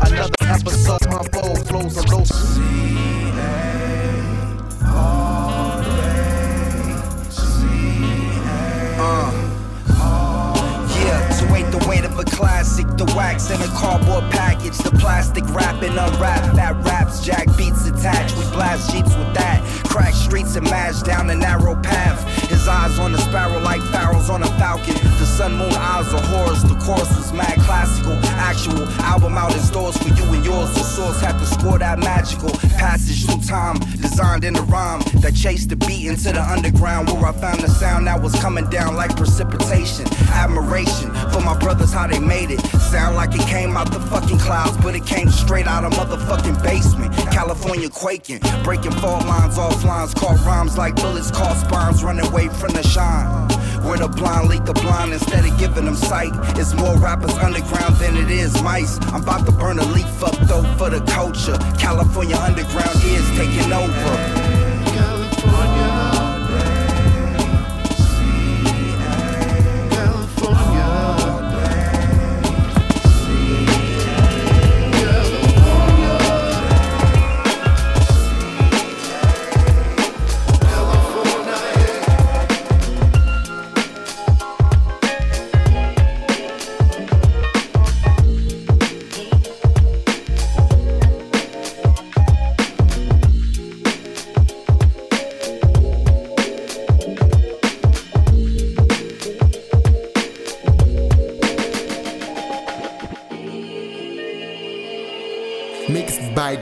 [0.06, 2.30] Another episode, unfold flows of those.
[2.30, 2.56] To
[12.98, 14.24] the wax in a cardboard
[14.66, 18.38] package, the plastic wrapping unwrapped, That raps, jack beats attached.
[18.38, 22.24] We blast jeeps with that, crack streets and mash down the narrow path.
[22.50, 24.94] His eyes on the sparrow like pharaohs on a falcon.
[24.94, 26.64] The sun, moon, eyes of Horus.
[26.64, 30.74] The chorus was mad classical, actual album out in stores for you and yours.
[30.74, 35.36] The source had to score that magical passage through time, designed in a rhyme that
[35.36, 38.96] chased the beat into the underground, where I found the sound that was coming down
[38.96, 40.06] like precipitation.
[40.34, 42.60] Admiration for my brothers, how they made it.
[42.92, 44.40] Sound like it came out the fucking
[44.82, 47.14] but it came straight out of motherfucking basement.
[47.32, 52.48] California quaking, breaking fault lines off lines, caught rhymes like bullets, caught spines, running away
[52.50, 53.48] from the shine.
[53.84, 56.32] Where the blind lead the blind instead of giving them sight.
[56.58, 58.98] It's more rappers underground than it is mice.
[59.14, 61.58] I'm about to burn a leaf up though for the culture.
[61.78, 64.35] California underground is taking over.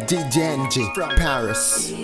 [0.05, 1.93] DJ Enjay from Paris.
[1.93, 1.95] Uh,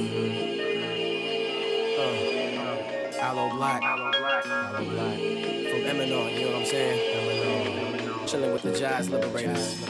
[2.62, 3.82] uh, Aloe Blacc.
[3.84, 4.46] Aloe Blacc.
[4.46, 5.70] Aloe Blacc.
[5.70, 7.00] From Eminem, you know what I'm saying?
[7.18, 8.28] Eminem.
[8.28, 9.84] Chilling with the Jazz Liberatorz.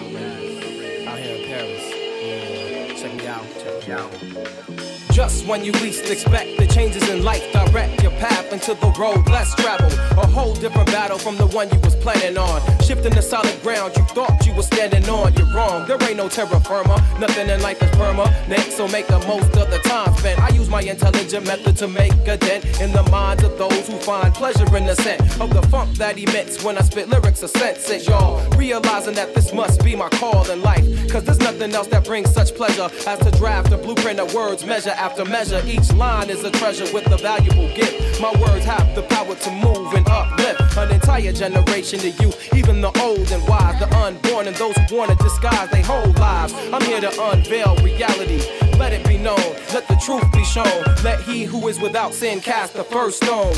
[1.07, 1.85] Out here in Paris.
[2.23, 2.93] Yeah.
[2.95, 3.45] Check me out.
[3.59, 4.98] Check me out.
[5.11, 9.27] Just when you least expect the changes in life direct your path into the road
[9.29, 9.93] less traveled.
[9.93, 12.61] A whole different battle from the one you was planning on.
[12.81, 15.33] Shifting the solid ground you thought you was standing on.
[15.33, 16.95] You're wrong, there ain't no terra firma.
[17.19, 20.39] Nothing in life is permanent, so make the most of the time spent.
[20.39, 23.97] I use my intelligent method to make a dent in the minds of those who
[23.97, 27.49] find pleasure in the scent of the funk that emits when I spit lyrics of
[27.49, 27.89] sense.
[27.89, 30.85] It, y'all realizing that this must be my call in life.
[31.11, 34.65] Cause there's nothing else that brings such pleasure as to draft a blueprint of words
[34.65, 35.61] measure after measure.
[35.65, 38.21] Each line is a treasure with a valuable gift.
[38.21, 42.81] My words have the power to move and uplift an entire generation of youth, even
[42.81, 46.53] the old and wise, the unborn, and those who wanna disguise their whole lives.
[46.73, 48.41] I'm here to unveil reality.
[48.77, 50.83] Let it be known, let the truth be shown.
[51.03, 53.55] Let he who is without sin cast the first stone.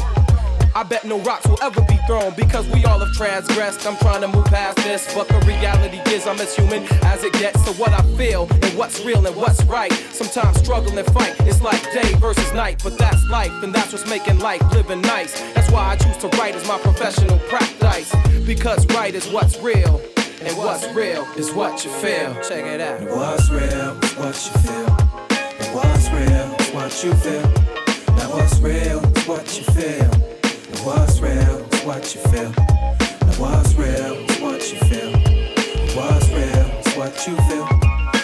[0.73, 3.85] I bet no rocks will ever be thrown because we all have transgressed.
[3.85, 7.33] I'm trying to move past this, but the reality is I'm as human as it
[7.33, 7.63] gets.
[7.65, 9.91] So what I feel and what's real and what's right.
[10.11, 11.35] Sometimes struggle and fight.
[11.41, 15.39] It's like day versus night, but that's life, and that's what's making life living nice.
[15.53, 18.13] That's why I choose to write as my professional practice
[18.45, 20.01] because right is what's real.
[20.41, 22.33] And what's real is what you feel.
[22.41, 23.01] Check it out.
[23.01, 24.87] What's real is what you feel.
[25.59, 28.15] And what's real is what you feel.
[28.15, 30.30] Now what's real is what you feel.
[30.83, 32.49] What's real what you feel.
[32.49, 35.13] Now what's real what you feel.
[35.15, 37.67] And what's real what you feel.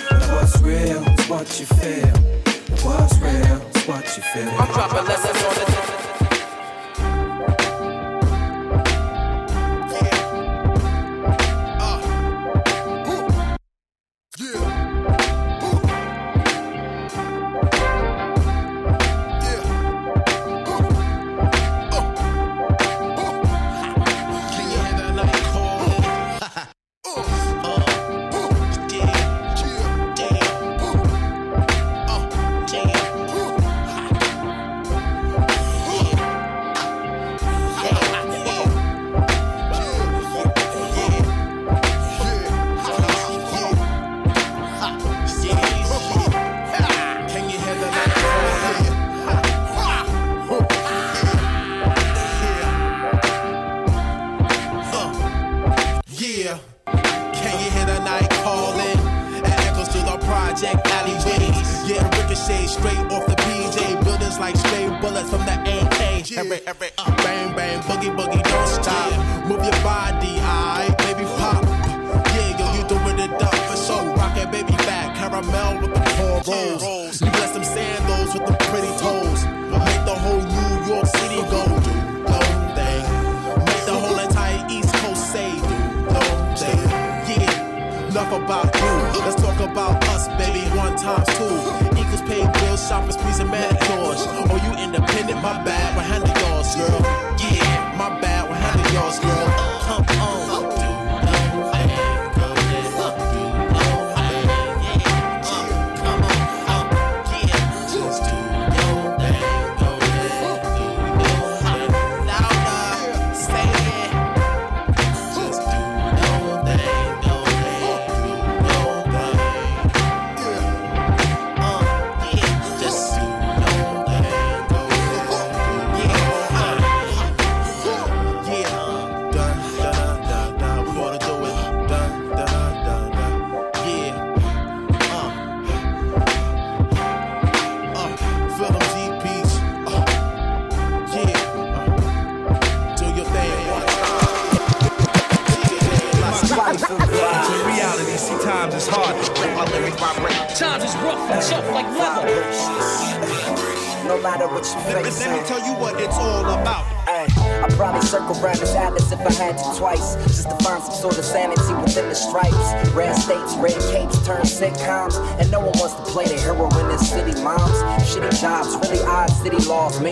[0.09, 2.15] Now what's real what you feel.
[2.15, 4.49] And what's real what you feel.
[4.49, 5.96] I'm dropping lessons on the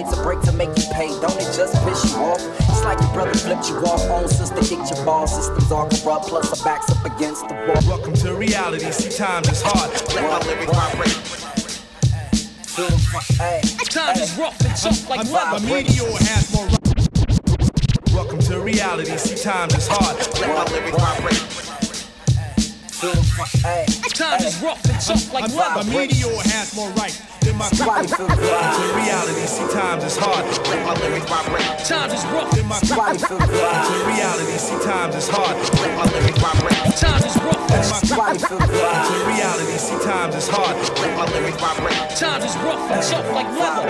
[0.06, 1.08] made to break to make you pay.
[1.20, 2.40] Don't it just piss you off?
[2.70, 6.28] It's like your brother flipped you off, own sister kicked your ball, systems all corrupt,
[6.28, 7.98] plus our backs up against the wall.
[7.98, 9.92] Welcome to reality, see times is hard.
[10.14, 11.18] Let my lyrics vibrate.
[13.90, 15.66] Times is rough and tough like A leather.
[15.66, 16.68] meteor has more.
[18.14, 20.18] Welcome to reality, see times is hard.
[20.42, 21.45] Let my lyrics vibrate.
[24.62, 25.84] Rough and tough like A leather.
[25.90, 30.46] meteor has more right than my Welcome to reality, see times is hard.
[30.86, 31.66] My lyrics vibrate.
[31.86, 32.52] Times is rough.
[32.56, 35.56] Than my Welcome to reality, see times is hard.
[35.56, 36.96] Let my lyrics vibrate.
[36.98, 37.64] Times is rough.
[38.16, 40.76] Welcome to reality, see times is hard.
[41.18, 42.18] My lyrics vibrate.
[42.18, 43.86] Times is rough and tough like leather.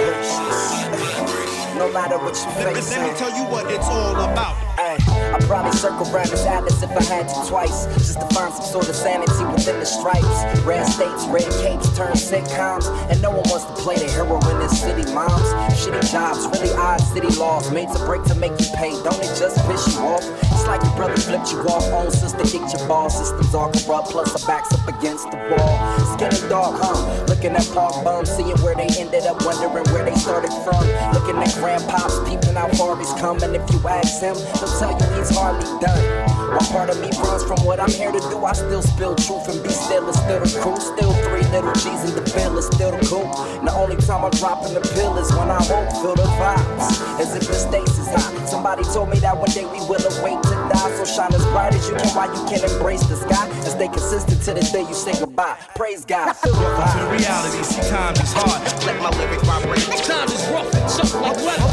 [1.78, 2.92] No matter what you Let me, face.
[2.92, 4.56] let me tell you what it's all about.
[4.80, 4.96] Ay,
[5.36, 8.64] I'd probably circle around this atlas if I had to twice, just to find some
[8.64, 10.64] sort of sanity within the stripes.
[10.64, 14.60] Red states, red capes, turn sitcoms, and no one wants to play the hero in
[14.60, 15.04] this city.
[15.12, 15.44] Moms,
[15.76, 18.96] shitty jobs, really odd city laws, made to break to make you pay.
[19.04, 20.24] Don't it just piss you off?
[20.24, 24.16] It's like your brother flipped you off, own sister kicked your ball, systems all corrupt,
[24.16, 25.76] plus our backs up against the wall.
[26.16, 27.26] Skinny dog, huh?
[27.28, 30.80] Looking at park bums, seeing where they ended up, wondering where they started from.
[31.12, 35.08] Looking at grandpops, peeping far he's come, and if you ask him, he'll tell you
[35.18, 36.26] he's hardly done.
[36.56, 38.44] One part of me runs from what I'm here to do.
[38.46, 40.78] I still spill truth and be still, it's still the cool.
[40.78, 43.28] Still three little G's in the bill, it's still the cool.
[43.60, 47.20] And the only time I'm dropping the pill is when I hope feel the vibes,
[47.20, 48.46] as if the stakes is high.
[48.46, 50.92] Somebody told me that one day we will await to die.
[50.96, 53.88] So shine as bright as you can while you can embrace the sky and stay
[53.88, 55.58] consistent to the day you say goodbye.
[55.76, 58.62] Praise God, feel the Welcome to reality, see times is hard.
[58.86, 59.84] Let my lyrics vibrate.
[60.04, 61.66] Times is rough and tough like leather.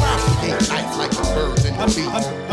[1.83, 2.52] A, a, a meteor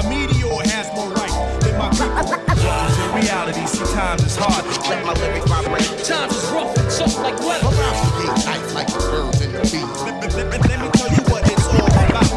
[2.27, 4.65] reality, see times is hard.
[4.89, 6.03] Let my lyrics vibrate.
[6.05, 7.69] Times is rough and tough like leather.
[7.69, 12.29] Let, let- let- let me tell you what it's all about.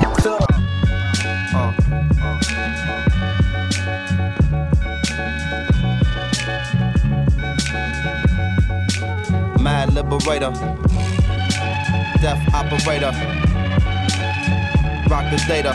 [9.61, 10.51] Mad liberator,
[12.21, 13.13] death operator,
[15.09, 15.73] rock the data,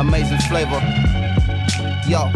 [0.00, 0.80] amazing flavor.
[2.08, 2.30] Yo,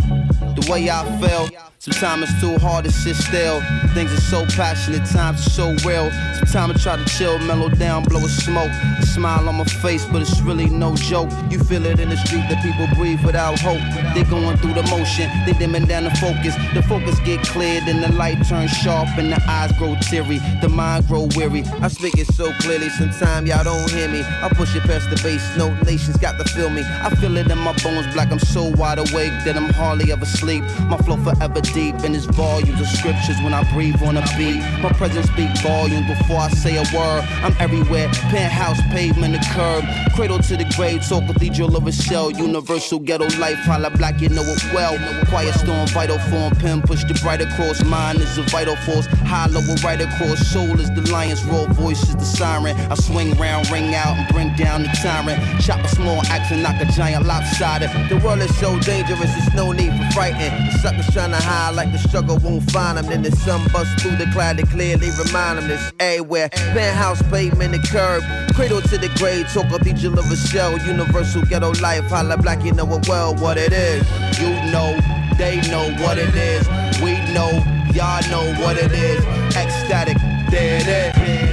[0.57, 3.61] the way I feel, sometimes it's too hard to sit still.
[3.95, 6.11] Things are so passionate, times are so real.
[6.45, 8.70] Sometimes I try to chill, mellow down, blow a smoke.
[8.99, 11.31] A smile on my face, but it's really no joke.
[11.51, 13.81] You feel it in the street that people breathe without hope.
[14.14, 16.55] They're going through the motion, they dimming down the focus.
[16.74, 20.68] The focus get cleared, and the light turns sharp, and the eyes grow teary, the
[20.68, 21.64] mind grow weary.
[21.81, 24.22] I speak it so clearly, sometimes y'all don't hear me.
[24.22, 26.83] I push it past the base, no nations got to feel me.
[26.85, 28.31] I feel it in my bones, black.
[28.31, 30.62] I'm so wide awake that I'm hardly ever sleep.
[30.89, 34.61] My flow forever deep in its volumes of scriptures when I breathe on a beat.
[34.83, 37.23] My presence speak volumes before I say a word.
[37.45, 39.85] I'm everywhere, penthouse, pavement, the curb.
[40.14, 42.31] Cradle to the grave, talk cathedral of a shell.
[42.31, 44.97] Universal ghetto life, holla black, you know it well.
[45.27, 47.83] Quiet storm, vital form, pen push the bright across.
[47.85, 50.39] Mind is a vital force, hollow right across.
[50.47, 52.77] Soul is the lion's roar, voice is the siren.
[52.91, 55.41] I swing round, ring out, and bring down the tyrant.
[55.62, 57.91] Chop a small axe and knock a giant lopsided.
[58.09, 60.73] The world is so dangerous, there's no need for frightened.
[60.73, 63.06] The suckers trying to hide like the struggle won't find them.
[63.06, 66.48] Then the sun busts through the cloud to clearly remind them this everywhere.
[66.48, 68.22] Penthouse, pavement, the curb.
[68.54, 70.78] Cradle to the grave, talk cathedral of a shell.
[70.78, 74.02] Universal ghetto life, holla black, you know it well what it is.
[74.40, 74.98] You know,
[75.36, 76.66] they know what it is.
[77.00, 77.50] We know,
[77.92, 79.24] y'all know what it is.
[79.54, 80.16] Ecstatic,
[80.50, 81.49] there it is.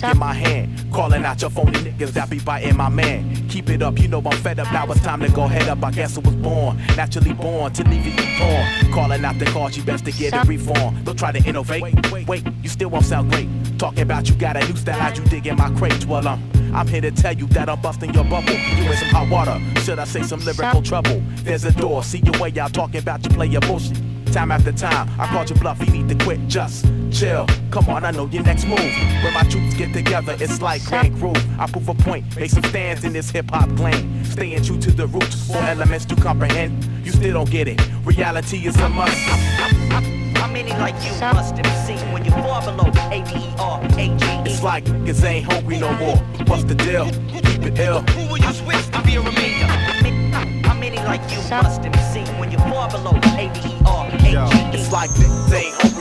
[0.00, 3.48] Mic in my hand, calling out your phony niggas that be biting my man.
[3.48, 4.72] Keep it up, you know I'm fed up.
[4.72, 5.82] Now it's time to go head up.
[5.84, 8.92] I guess I was born, naturally born to leave you torn.
[8.92, 11.04] Calling out the cause, you best to get it reformed.
[11.04, 11.82] Don't try to innovate.
[11.82, 13.48] Wait, wait, wait, you still won't sound great.
[13.78, 16.06] Talking about you got a new style, how'd you dig in my crates?
[16.06, 18.52] Well, um, I'm here to tell you that I'm busting your bubble.
[18.52, 21.22] You in some hot water, should I say some lyrical trouble?
[21.38, 23.98] There's a door, see your way out talking about you play your bullshit.
[24.32, 27.46] Time after time, I called you bluff, you need to quit, just chill.
[27.70, 28.78] Come on, I know your next move.
[28.78, 31.60] When my troops get together, it's like Grand Groove.
[31.60, 34.24] I prove a point, make some stands in this hip hop glen.
[34.24, 36.84] Staying true to the roots, four elements to comprehend.
[37.04, 39.16] You still don't get it, reality is a must.
[40.36, 44.50] How many like you must have seen when you fall below A-V-E-R-A-G-E?
[44.50, 46.16] It's like niggas ain't hungry no more.
[46.46, 47.06] What's the deal?
[47.28, 48.00] Keep it ill.
[48.02, 49.66] Who will you switch to be a remainder?
[50.66, 54.32] How many like you must have seen when you fall below A-V-E-R-A-G-E?
[54.32, 55.97] Yo, it's like niggas ain't hungry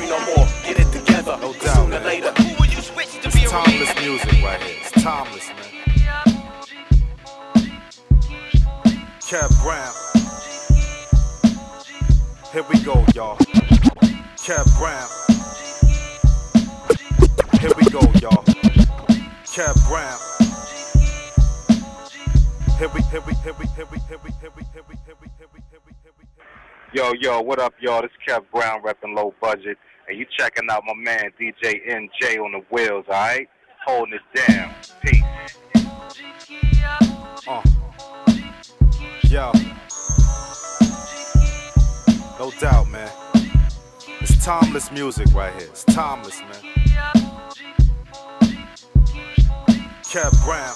[3.65, 4.77] timeless music right here.
[4.81, 5.71] It's timeless, man.
[9.19, 9.93] Kev Brown.
[12.53, 13.37] Here we go, y'all.
[14.37, 15.09] Kev Brown.
[17.59, 18.43] Here we go, y'all.
[19.45, 20.19] Kev Brown.
[22.77, 25.15] Here we, here we, here we, here we, here we, here we, here we, here
[25.21, 25.67] we, here we.
[26.93, 28.01] Yo, yo, what up, y'all?
[28.03, 29.77] This Kev Brown repping low budget,
[30.07, 33.49] and you checking out my man DJ Enjay on the wheels, alright?
[33.85, 34.73] Holding it down.
[35.01, 35.23] Peace.
[37.47, 37.61] Uh.
[39.23, 39.51] Yo.
[42.39, 43.09] No doubt, man.
[44.21, 45.67] It's timeless music right here.
[45.69, 46.61] It's timeless, man.
[50.03, 50.75] Kev Brown.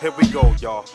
[0.00, 0.86] Here we go, y'all.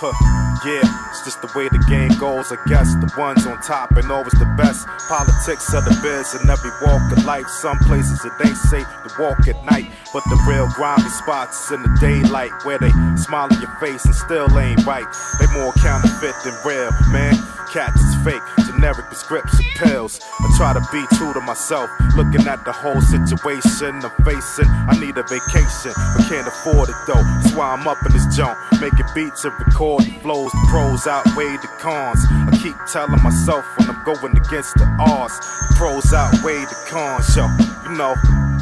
[0.00, 0.14] Huh,
[0.62, 2.54] yeah, it's just the way the game goes.
[2.54, 4.86] I guess the ones on top and always the best.
[5.10, 7.50] Politics of the biz in every walk of life.
[7.50, 11.72] Some places it ain't safe to walk at night, but the real grimy spots is
[11.74, 15.10] in the daylight where they smile in your face and still ain't right.
[15.42, 17.34] They more counterfeit than real, man.
[17.74, 18.46] Cats is fake,
[18.78, 20.20] generic prescription pills.
[20.38, 24.70] I try to be true to myself, looking at the whole situation I'm facing.
[24.70, 27.22] I need a vacation, but can't afford it though.
[27.42, 30.52] That's why I'm up in this joint, making beats and recording flows.
[30.52, 32.22] The pros outweigh the cons.
[32.30, 37.34] I keep telling myself when I'm going against the odds, the pros outweigh the cons.
[37.34, 37.50] Yo,
[37.90, 38.14] you know,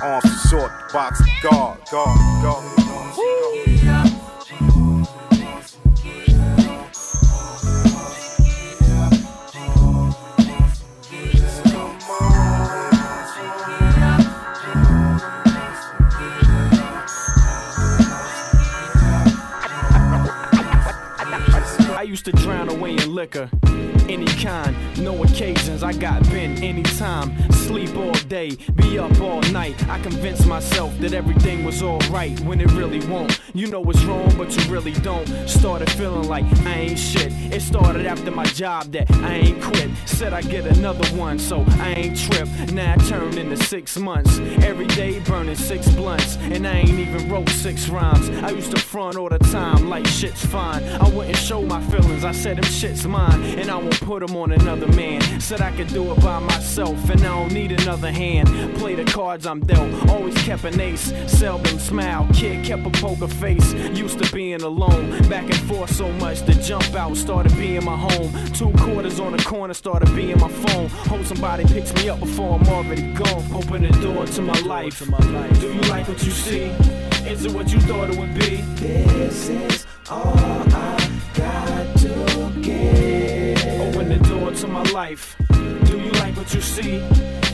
[0.03, 4.16] arms are short, box of guard, guard, guard.
[22.07, 23.51] Used to drown away in liquor,
[24.09, 25.83] any kind, no occasions.
[25.83, 29.77] I got bent anytime, sleep all day, be up all night.
[29.89, 33.41] I convinced myself that everything was alright when it really won't.
[33.55, 35.27] You know it's wrong, but you really don't.
[35.49, 37.33] Started feeling like I ain't shit.
[37.53, 39.91] It started after my job that I ain't quit.
[40.07, 42.49] Said I get another one, so I ain't trip.
[42.73, 44.39] Now I turned into six months.
[44.63, 48.29] Every day burning six blunts, and I ain't even wrote six rhymes.
[48.31, 50.83] I used to front all the time like shit's fine.
[50.85, 54.37] I wouldn't show my feelings, I said them shit's mine, and I won't put them
[54.37, 55.41] on another man.
[55.41, 58.49] Said I could do it by myself, and I don't need another hand.
[58.77, 61.13] Play the cards I'm dealt, always kept an ace.
[61.27, 63.73] Seldom smile, kid kept a poker face.
[63.95, 66.43] Used to being alone, back and forth so much.
[66.43, 68.33] The jump out started being my home.
[68.53, 70.89] Two quarters on the corner started being my phone.
[70.89, 73.45] Hope somebody picks me up before I'm already gone.
[73.53, 74.99] Open the door to my life.
[75.61, 76.73] Do you like what you see?
[77.27, 78.57] Is it what you thought it would be?
[78.77, 83.06] This is all I got to give.
[84.57, 85.37] Door to my life.
[85.51, 86.97] Do you like what you see?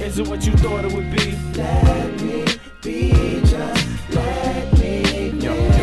[0.01, 1.33] Is it what you thought it would be?
[1.55, 2.45] Let me
[2.81, 5.83] be, just let me live.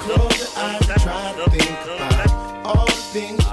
[0.00, 3.45] Close your eyes and try to think about all the things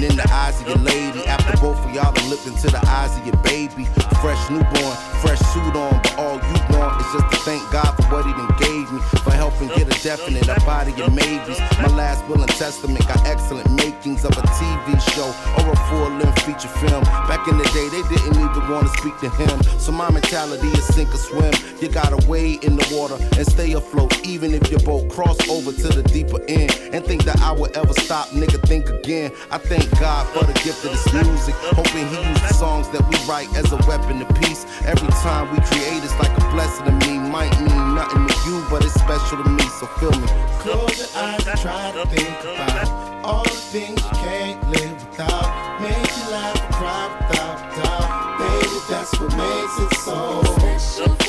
[0.00, 1.26] looking in the eyes of your lady.
[1.26, 3.84] After both of y'all have looked into the eyes of your baby.
[4.20, 8.04] Fresh newborn, fresh suit on, but all you want is just to thank God for
[8.12, 9.00] what he done gave me.
[9.24, 11.58] For helping get a definite up out of maybes.
[11.78, 15.28] My last will and testament got excellent makings of a TV show
[15.58, 17.02] or a full length feature film.
[17.26, 19.62] Back in the day, they didn't even want to speak to him.
[19.78, 21.52] So my mentality is sink or swim.
[21.80, 25.72] You gotta wade in the water and stay afloat, even if your boat cross over
[25.72, 26.70] to the deeper end.
[26.92, 29.32] And think that I will ever stop, nigga, think again.
[29.50, 31.54] I thank God for the gift of this music.
[31.74, 34.64] Hoping he used the songs that we write as a weapon of peace.
[34.84, 37.18] Every time we create, it's like a blessing to me.
[37.18, 40.26] Might mean nothing to you, but it's special to me, so feel me.
[40.60, 45.80] Close your eyes and try to think about all the things you can't live without.
[45.80, 48.38] Make you laugh, cry without doubt.
[48.38, 51.19] Baby, that's what makes it so Special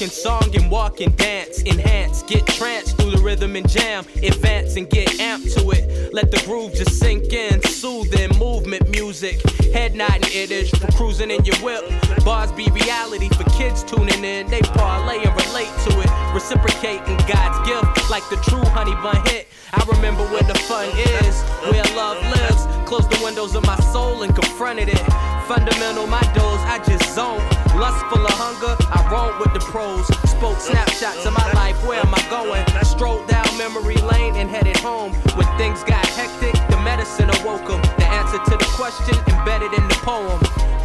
[0.00, 4.76] we song and walk and dance, enhance, get tranced through the rhythm and jam, advance
[4.76, 6.14] and get amped to it.
[6.14, 9.40] Let the groove just sink in, soothing movement music,
[9.72, 11.82] head nodding it is for cruising in your whip.
[12.24, 17.68] Bars be reality for kids tuning in, they parlay and relate to it, reciprocating God's
[17.68, 19.48] gift like the true honey bun hit.
[19.72, 21.42] I remember where the fun is,
[21.72, 22.88] where love lives.
[22.88, 25.37] Close the windows of my soul and confronted it.
[25.48, 27.40] Fundamental, my dose, I just zone.
[27.72, 30.06] Lustful of hunger, I roam with the pros.
[30.28, 32.60] Spoke snapshots of my life, where am I going?
[32.84, 35.14] Strolled down memory lane and headed home.
[35.40, 37.80] When things got hectic, the medicine awoke 'em.
[37.96, 40.38] The answer to the question embedded in the poem.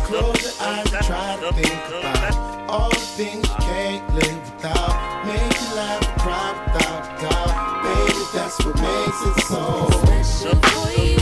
[0.07, 4.95] Close your eyes and try to think about all the things you can't live without.
[5.27, 7.51] Make you laugh, cry without doubt.
[7.83, 11.19] Baby, that's what makes it so Special for you.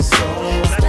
[0.00, 0.79] So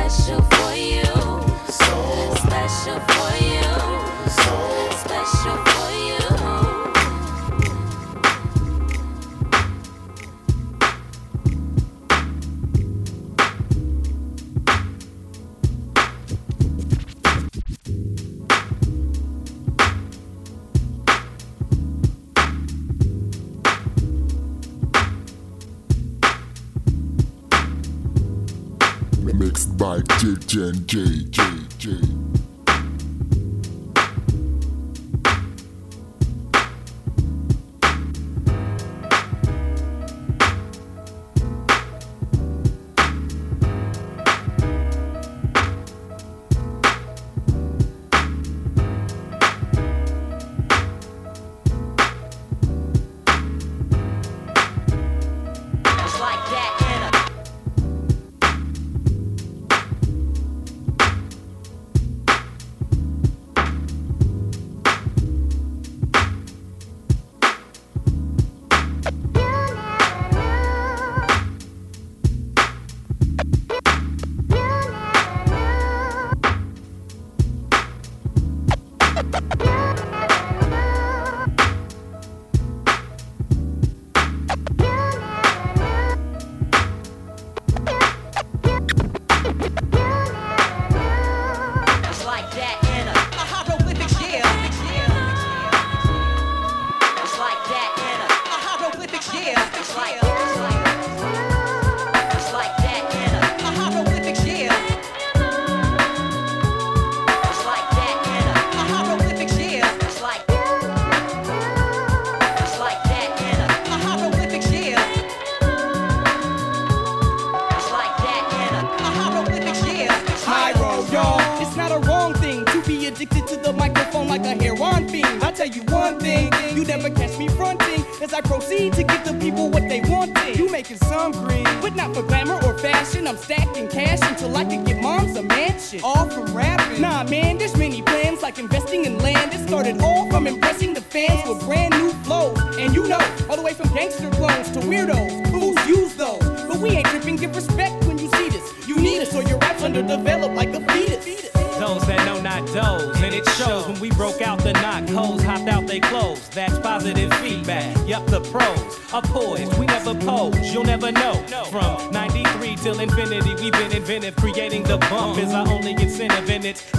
[133.22, 133.32] or.
[133.32, 136.02] I'm stacking cash until I can get moms a mansion.
[136.04, 137.02] All from rapping.
[137.02, 139.54] Nah, man, there's many plans like investing in land.
[139.54, 142.58] It started all from impressing the fans with brand new flows.
[142.78, 143.20] And you know,
[143.50, 145.48] all the way from gangster clones to weirdos.
[145.48, 146.40] Who's use those?
[146.40, 148.88] But we ain't tripping, give respect when you see this.
[148.88, 151.52] You need us or your rap's underdeveloped like a fetus.
[151.80, 155.42] Those that know not those, and it shows when we broke out the knock hoes,
[155.42, 156.48] hopped out they clothes.
[156.50, 157.98] That's positive feedback.
[158.08, 159.76] Yup, the pros are poised.
[159.80, 161.31] We never pose, you'll never know.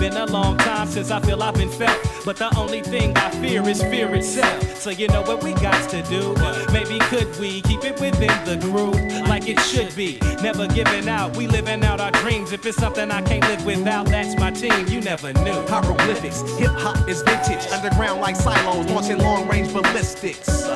[0.02, 1.96] Been a long time since I feel I've been felt.
[2.24, 4.76] But the only thing I fear is fear itself.
[4.76, 6.34] So you know what we got to do?
[6.72, 10.18] Maybe could we keep it within the groove like it should be?
[10.42, 12.50] Never giving out, we living out our dreams.
[12.50, 14.88] If it's something I can't live without, that's my team.
[14.88, 15.66] You never knew.
[15.68, 20.66] Hieroglyphics, hip hop is vintage, underground like silos, launching long range ballistics.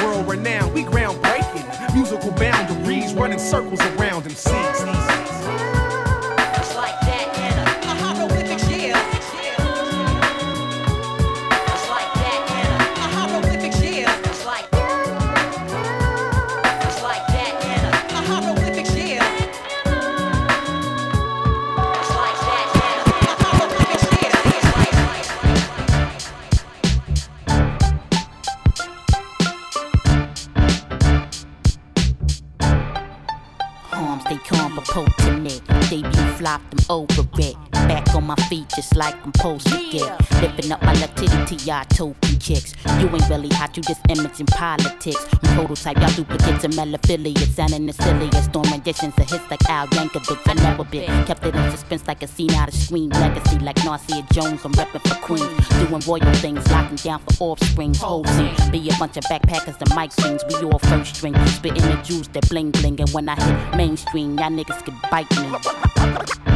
[0.00, 1.66] World renowned, we groundbreaking.
[1.92, 5.15] Musical boundaries, running circles around MCs.
[36.96, 37.54] Over it.
[37.72, 40.18] Back on my feet just like I'm supposed to get.
[40.40, 42.72] Lifting up my latinity, y'all token chicks.
[42.98, 45.26] You ain't really hot, you just in politics.
[45.30, 47.54] I'm prototype, y'all duplicates and affiliates.
[47.54, 50.40] Sounding the silliest, throwing renditions of hits like Al Yankovic.
[50.46, 51.06] I never bit.
[51.26, 53.10] kept it in suspense like a scene out of Scream.
[53.10, 55.68] Legacy like Nasir Jones, I'm repping for Queens.
[55.68, 58.00] Doing royal things, locking down for offsprings.
[58.00, 58.22] Whole
[58.72, 60.42] be a bunch of backpackers, the mic swings.
[60.48, 62.98] We all first string, spitting the juice that bling bling.
[63.00, 66.55] And when I hit mainstream, y'all niggas could bite me.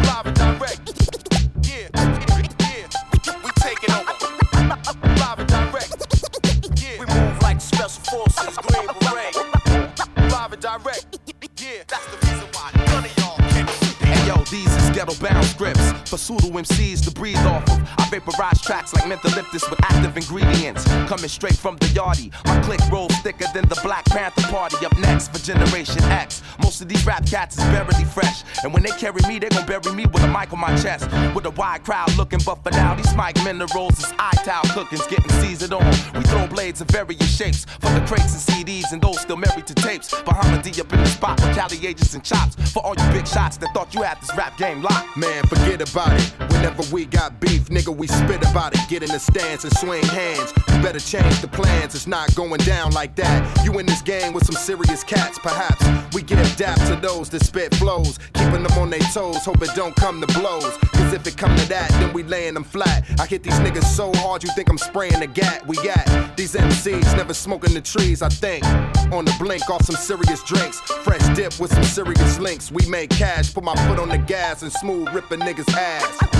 [16.11, 18.00] For pseudo MCs to breathe off of.
[18.21, 22.31] I vaporize tracks like mentholyptus with active ingredients coming straight from the yardie.
[22.45, 24.85] My click rolls thicker than the Black Panther Party.
[24.85, 26.43] Up next for Generation X.
[26.63, 29.65] Most of these rap cats is barely fresh, and when they carry me, they gon'
[29.65, 31.09] bury me with a mic on my chest.
[31.35, 35.07] With a wide crowd looking, but for now, these mic minerals is eye towel cookings
[35.07, 35.87] getting seasoned on.
[36.15, 39.67] We throw blades of various shapes for the crates and CDs and those still married
[39.67, 40.13] to tapes.
[40.13, 43.57] Bahamadia up in the spot with Cali agents and chops for all you big shots
[43.59, 45.17] that thought you had this rap game locked.
[45.17, 46.33] Man, forget about it.
[46.53, 48.81] Whenever we got beef, nigga, we spit about it.
[48.89, 50.53] Get in the stance and swing hands.
[50.69, 51.95] You better change the plans.
[51.95, 53.65] It's not going down like that.
[53.65, 55.85] You in this game with some serious cats, perhaps.
[56.15, 59.45] We give dap to those that spit flows, keeping them on their toes.
[59.45, 60.77] Hope it don't come to blows.
[60.77, 63.05] Cause if it come to that, then we laying them flat.
[63.19, 65.67] I hit these niggas so hard, you think I'm spraying the gat.
[65.67, 68.65] We got these MCs never smoking the trees, I think.
[69.13, 70.81] On the blink off some serious drinks.
[70.81, 72.71] Fresh dip with some serious links.
[72.71, 76.40] We make cash, put my foot on the gas and smooth rip a nigga's ass.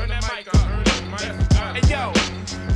[0.00, 1.76] Turn that mic up.
[1.76, 2.10] Hey, yo.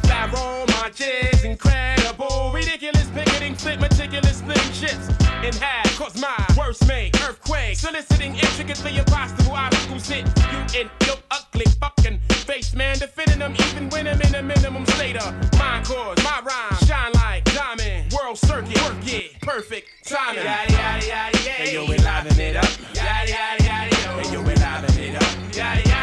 [0.05, 1.01] Pharoahe Monch,
[1.43, 5.09] incredible, ridiculous, picketing, flip, meticulous, splitting ships
[5.43, 5.89] in half.
[5.97, 12.18] Cause my worst make earthquake, soliciting intricately impossible obstacles hit you in your ugly fucking
[12.45, 12.99] face, man.
[12.99, 17.12] Defending them even when I'm in a minimum state of mind cause my rhyme shine
[17.14, 18.12] like diamond.
[18.12, 20.45] World circuit, work it, perfect timing.
[20.45, 21.49] Yada yada yada yada.
[21.49, 22.68] Hey yo, we liven it up.
[22.93, 24.18] Yada yada yada yo.
[24.18, 25.57] Hey yo, we liven it up.
[25.57, 25.94] Yeah.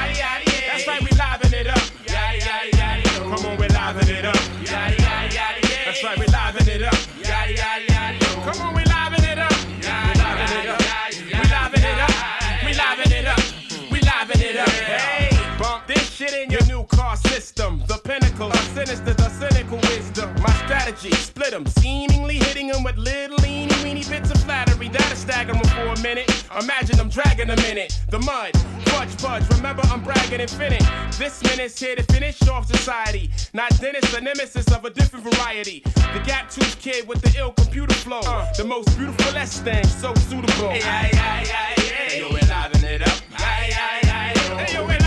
[0.88, 1.30] Right, we liven
[17.02, 17.84] car system.
[17.88, 20.30] The pinnacle of sinister, the cynical wisdom.
[20.41, 21.12] My strategy.
[21.12, 24.88] Split them, seemingly hitting them with little eeny weeny bits of flattery.
[24.89, 26.30] That'll stagger them for a minute.
[26.62, 27.97] Imagine them dragging a minute.
[28.10, 28.52] The mud,
[28.91, 29.45] fudge, fudge.
[29.58, 30.86] Remember, I'm bragging infinite.
[31.18, 33.32] This minute's here to finish off society.
[33.54, 35.82] Not Dennis, the nemesis of a different variety.
[36.16, 38.22] The gap tooth kid with the ill computer flow.
[38.26, 38.45] Uh.
[38.58, 40.70] the most beautiful S thing, so suitable.
[40.70, 42.20] Hey, hey, hey, hey, hey.
[42.20, 43.20] Yo, we're liven it up.
[43.41, 44.66] Hey, hey, hey.
[44.66, 45.01] Hey, yo,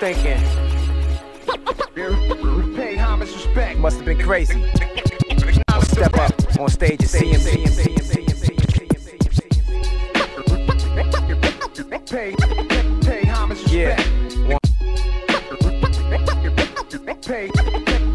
[0.00, 0.40] thinking.
[2.74, 3.78] Pay homage, respect.
[3.78, 4.64] Must have been crazy.
[5.82, 8.64] Step up on stage and see him, see him, see him, see him, see him,
[8.64, 9.48] see him, see him, see
[11.82, 12.00] him.
[12.06, 12.34] Pay,
[13.02, 13.72] pay homage, respect.
[13.72, 14.48] Yeah.
[14.48, 14.60] One.
[17.20, 17.50] Pay,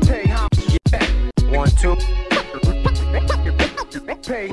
[0.07, 1.09] pay homage, respect.
[1.55, 1.95] One, two.
[4.23, 4.51] Pay,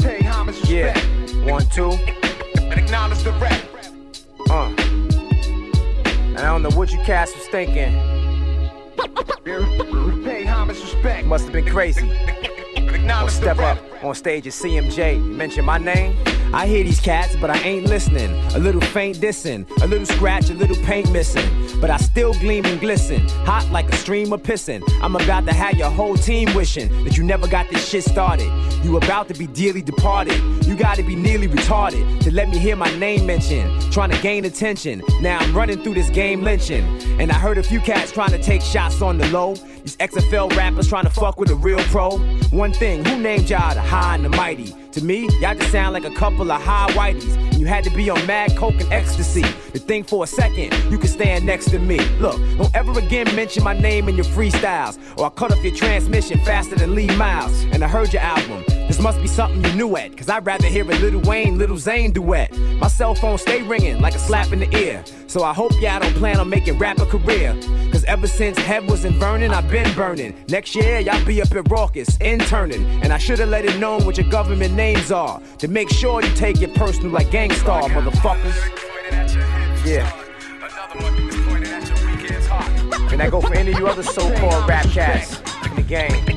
[0.00, 0.68] pay homage, respect.
[0.68, 1.48] Yeah.
[1.48, 1.92] One, two.
[2.72, 3.62] Acknowledge the rap.
[4.50, 5.05] Uh.
[6.36, 7.94] And I don't know what you cats was thinking.
[10.22, 11.26] Pay homage, respect.
[11.26, 12.12] Must have been crazy.
[13.22, 15.24] Or step up on stage at CMJ.
[15.24, 16.35] Mention my name.
[16.52, 18.32] I hear these cats, but I ain't listening.
[18.54, 21.48] A little faint dissing, a little scratch, a little paint missing.
[21.80, 24.82] But I still gleam and glisten, hot like a stream of pissing.
[25.02, 28.50] I'm about to have your whole team wishing that you never got this shit started.
[28.84, 30.40] You about to be dearly departed.
[30.64, 33.92] You gotta be nearly retarded to let me hear my name mentioned.
[33.92, 35.02] Trying to gain attention.
[35.20, 36.84] Now I'm running through this game lynching.
[37.20, 39.54] And I heard a few cats trying to take shots on the low.
[39.54, 42.18] These XFL rappers trying to fuck with a real pro.
[42.50, 44.74] One thing, who named y'all the high and the mighty?
[44.96, 47.36] To me, y'all just sound like a couple of high whiteys.
[47.36, 49.42] And you had to be on mad coke and ecstasy.
[49.42, 51.98] To think for a second, you could stand next to me.
[52.18, 54.98] Look, don't ever again mention my name in your freestyles.
[55.18, 57.64] Or I'll cut off your transmission faster than Lee Myles.
[57.72, 58.64] And I heard your album.
[58.86, 60.16] This must be something you knew at.
[60.16, 62.56] Cause I'd rather hear a Little Wayne, Little Zane duet.
[62.78, 65.04] My cell phone stay ringing like a slap in the ear.
[65.26, 67.58] So I hope y'all don't plan on making rap a career.
[67.90, 70.34] Cause ever since Head was in Vernon, I've been burning.
[70.48, 72.84] Next year, y'all be up at Rawkus, interning.
[73.02, 75.40] And I should've let it known what your government names are.
[75.58, 78.54] To make sure you take it personal like Gang Starr, motherfuckers.
[79.84, 80.10] Yeah.
[83.10, 85.38] And that go for any of you other so-called rap cats
[85.70, 86.36] in the game.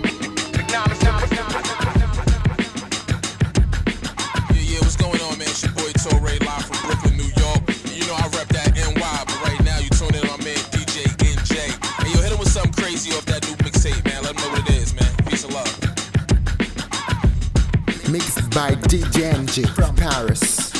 [18.51, 19.33] By DJ
[19.75, 20.71] from Paris.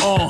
[0.00, 0.28] Uh,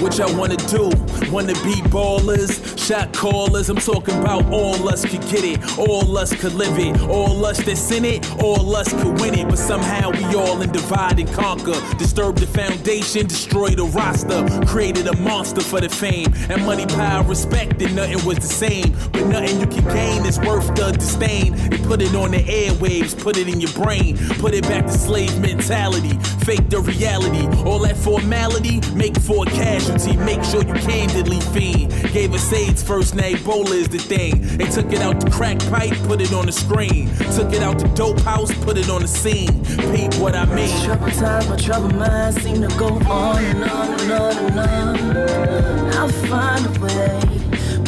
[0.00, 0.90] what y'all wanna do?
[1.30, 3.70] Wanna be ballers, shot callers?
[3.70, 7.58] I'm talking about all us could get it, all us could live it, all us
[7.58, 9.48] that's in it, all us could win it.
[9.48, 11.78] But somehow we all in divide and conquer.
[11.96, 16.26] Disturb the foundation, destroy the roster, created a monster for the fame.
[16.50, 18.92] And money, power, respect, and nothing was the same.
[19.12, 21.54] But nothing you can gain is worth the disdain.
[21.54, 24.92] And put it on the airwaves, put it in your brain, put it back to
[24.92, 27.46] slave mentality, fake the reality.
[27.64, 31.92] All that formality, make for a casualty, make sure you candidly fiend.
[32.12, 34.40] Gave us AIDS first, now Ebola is the thing.
[34.56, 37.08] They took it out the crack pipe, put it on the screen.
[37.34, 39.64] Took it out the dope house, put it on the scene.
[39.90, 40.84] Peep what I mean.
[40.84, 45.94] Trouble times, my trouble mind seem to go on and on and on and on.
[45.94, 47.20] I'll find a way.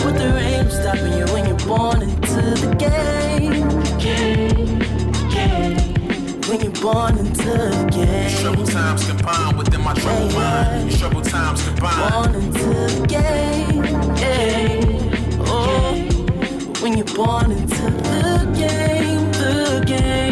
[0.03, 2.75] But there ain't no stopping you when you're born into the.
[2.79, 4.94] Game, game.
[6.85, 8.43] Born into the game.
[8.43, 10.95] Trouble times combined within my trouble mind.
[10.99, 12.13] Trouble times combined.
[12.13, 13.85] Born into the game.
[14.21, 15.47] Yeah.
[15.47, 15.95] Oh,
[16.83, 20.24] when you're born into the game, the game,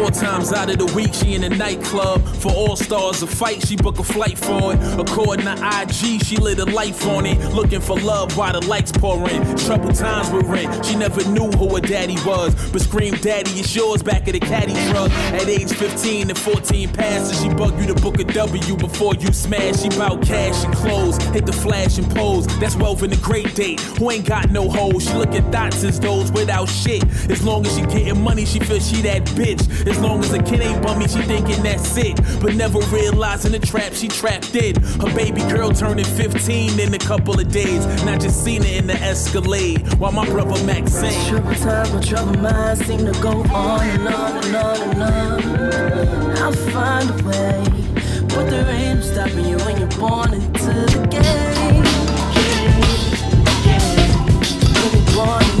[0.00, 2.22] four times out of the week, she in a nightclub.
[2.36, 4.78] For all stars, a fight, she book a flight for it.
[4.98, 7.38] According to IG, she lit a life on it.
[7.52, 9.56] Looking for love while the lights pour in.
[9.58, 10.82] Troubled times were in.
[10.84, 12.54] She never knew who her daddy was.
[12.72, 15.10] But scream, Daddy, it's yours back at the caddy truck.
[15.38, 19.32] At age 15 and 14 passes, she bug you to book a W before you
[19.32, 19.82] smash.
[19.82, 21.18] She bout cash and clothes.
[21.34, 22.46] Hit the flash and pose.
[22.58, 23.80] That's wealth in a great date.
[23.98, 25.04] Who ain't got no hoes.
[25.04, 27.04] She look at thoughts as those without shit.
[27.30, 29.60] As long as she getting money, she feel she that bitch.
[29.90, 32.16] As long as the kid ain't bummy, she thinking that's it.
[32.40, 34.80] But never realizing the trap she trapped in.
[35.00, 37.84] Her baby girl turning 15 in a couple of days.
[38.04, 39.92] Not just seen it in the Escalade.
[39.94, 41.28] While my brother Max sing.
[41.28, 46.36] Trouble times, my trouble mind seem to go on and on and on and on.
[46.38, 47.64] I'll find a way.
[48.28, 51.84] But there ain't no stopping you when you're born into the game.
[54.76, 55.59] When you're born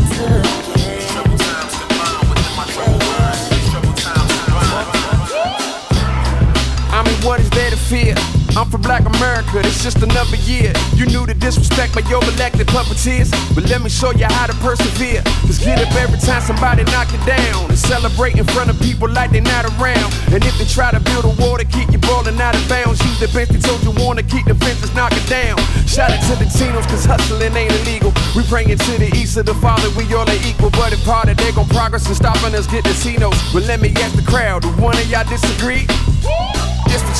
[7.90, 8.14] fear?
[8.54, 10.72] I'm from Black America, it's just another year.
[10.94, 12.22] You knew the disrespect by your
[12.70, 15.22] puppeteers, but let me show you how to persevere.
[15.46, 19.10] Just get up every time somebody knock you down and celebrate in front of people
[19.10, 20.08] like they're not around.
[20.30, 23.02] And if they try to build a wall to keep you balling out of bounds,
[23.02, 25.58] use the bench they told you wanna keep the fences knocking down.
[25.86, 28.14] Shout out to the Tinos, cause hustling ain't illegal.
[28.36, 30.70] We praying to the east of the Father, we all are equal.
[30.70, 33.34] But if part of they gon' progress and stopping us get the Tinos.
[33.52, 35.86] But let me ask the crowd, do one of y'all disagree?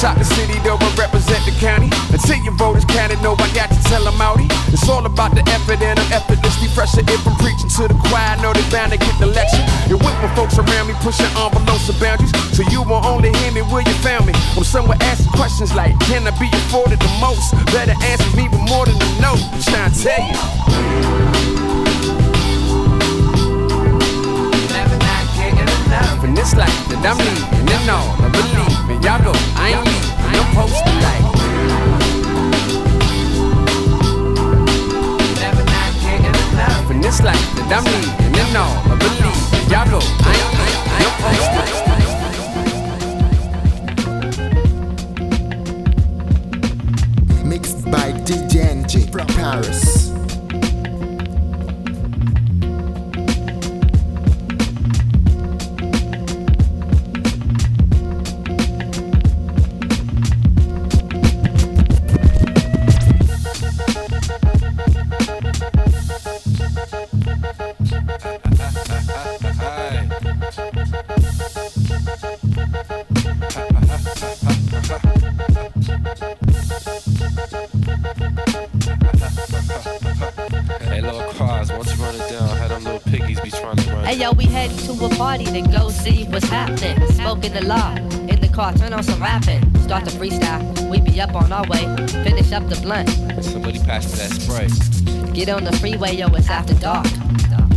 [0.01, 1.93] Chop the city though, but represent the county.
[2.09, 4.49] Until your voters counted, no, I got to tell them outy.
[4.73, 7.05] It's all about the effort and I'm effortlessly fresher.
[7.05, 9.61] If I'm preaching to the choir, I know they bound to get the lecture.
[9.93, 12.33] And with my folks around me, pushing envelopes and boundaries.
[12.57, 14.33] So you won't only hear me where you found me.
[14.57, 17.53] I'm somewhere asking questions like, can I be afforded the most?
[17.69, 19.37] Better answer me with more than a no.
[19.37, 21.70] I'm trying to tell you.
[26.23, 29.01] In this life that I'm leaving, and all I believe in.
[29.03, 31.25] Y'all go, I ain't leaving, I'm posted like.
[35.41, 36.91] Never not getting enough.
[36.91, 39.65] In this life that I'm leaving, and all I believe in.
[39.71, 41.47] Y'all go, I ain't leaving, I'm posted.
[47.47, 50.10] Mixed by DJ Enjay from Paris.
[87.51, 87.95] Smoking the law
[88.29, 89.61] in the car, turn on some rapping.
[89.81, 91.81] Start the freestyle, we be up on our way.
[92.23, 93.09] Finish up the blunt,
[93.43, 95.33] Somebody pass me that spray.
[95.33, 97.07] get on the freeway, yo, it's after dark.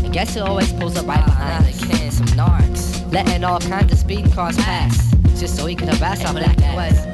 [0.04, 1.84] And guess who always pulls up right behind us?
[1.86, 6.24] Can some narcs, letting all kinds of speeding cars pass, just so he can harass
[6.24, 7.14] our black ass.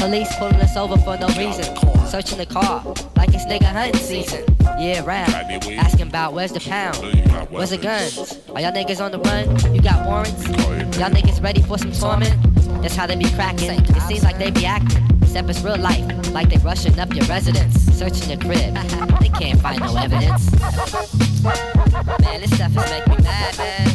[0.00, 1.76] Police pulling us over for no reason.
[2.06, 2.82] Searching the car
[3.16, 4.44] like it's nigga hunting season.
[4.78, 5.32] Yeah, round.
[5.32, 6.96] Asking about where's the pound?
[7.50, 8.18] Where's the guns?
[8.54, 9.74] Are y'all niggas on the run?
[9.74, 10.61] You got warrants?
[10.98, 12.36] Y'all niggas ready for some torment?
[12.82, 13.70] That's how they be cracking.
[13.70, 15.04] It seems like they be acting.
[15.22, 18.74] Except it's real life, like they rushing up your residence, searching your crib.
[19.20, 20.52] They can't find no evidence.
[22.20, 23.91] Man, this stuff is making me mad, man.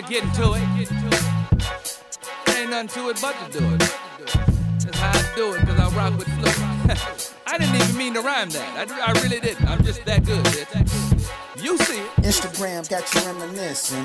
[0.00, 0.90] Here getting to it.
[2.56, 3.78] Ain't nothing to it but to do it.
[3.78, 7.34] That's how I do it, cause I rock with flow.
[7.46, 8.90] I didn't even mean to rhyme that.
[8.90, 9.68] I, I really didn't.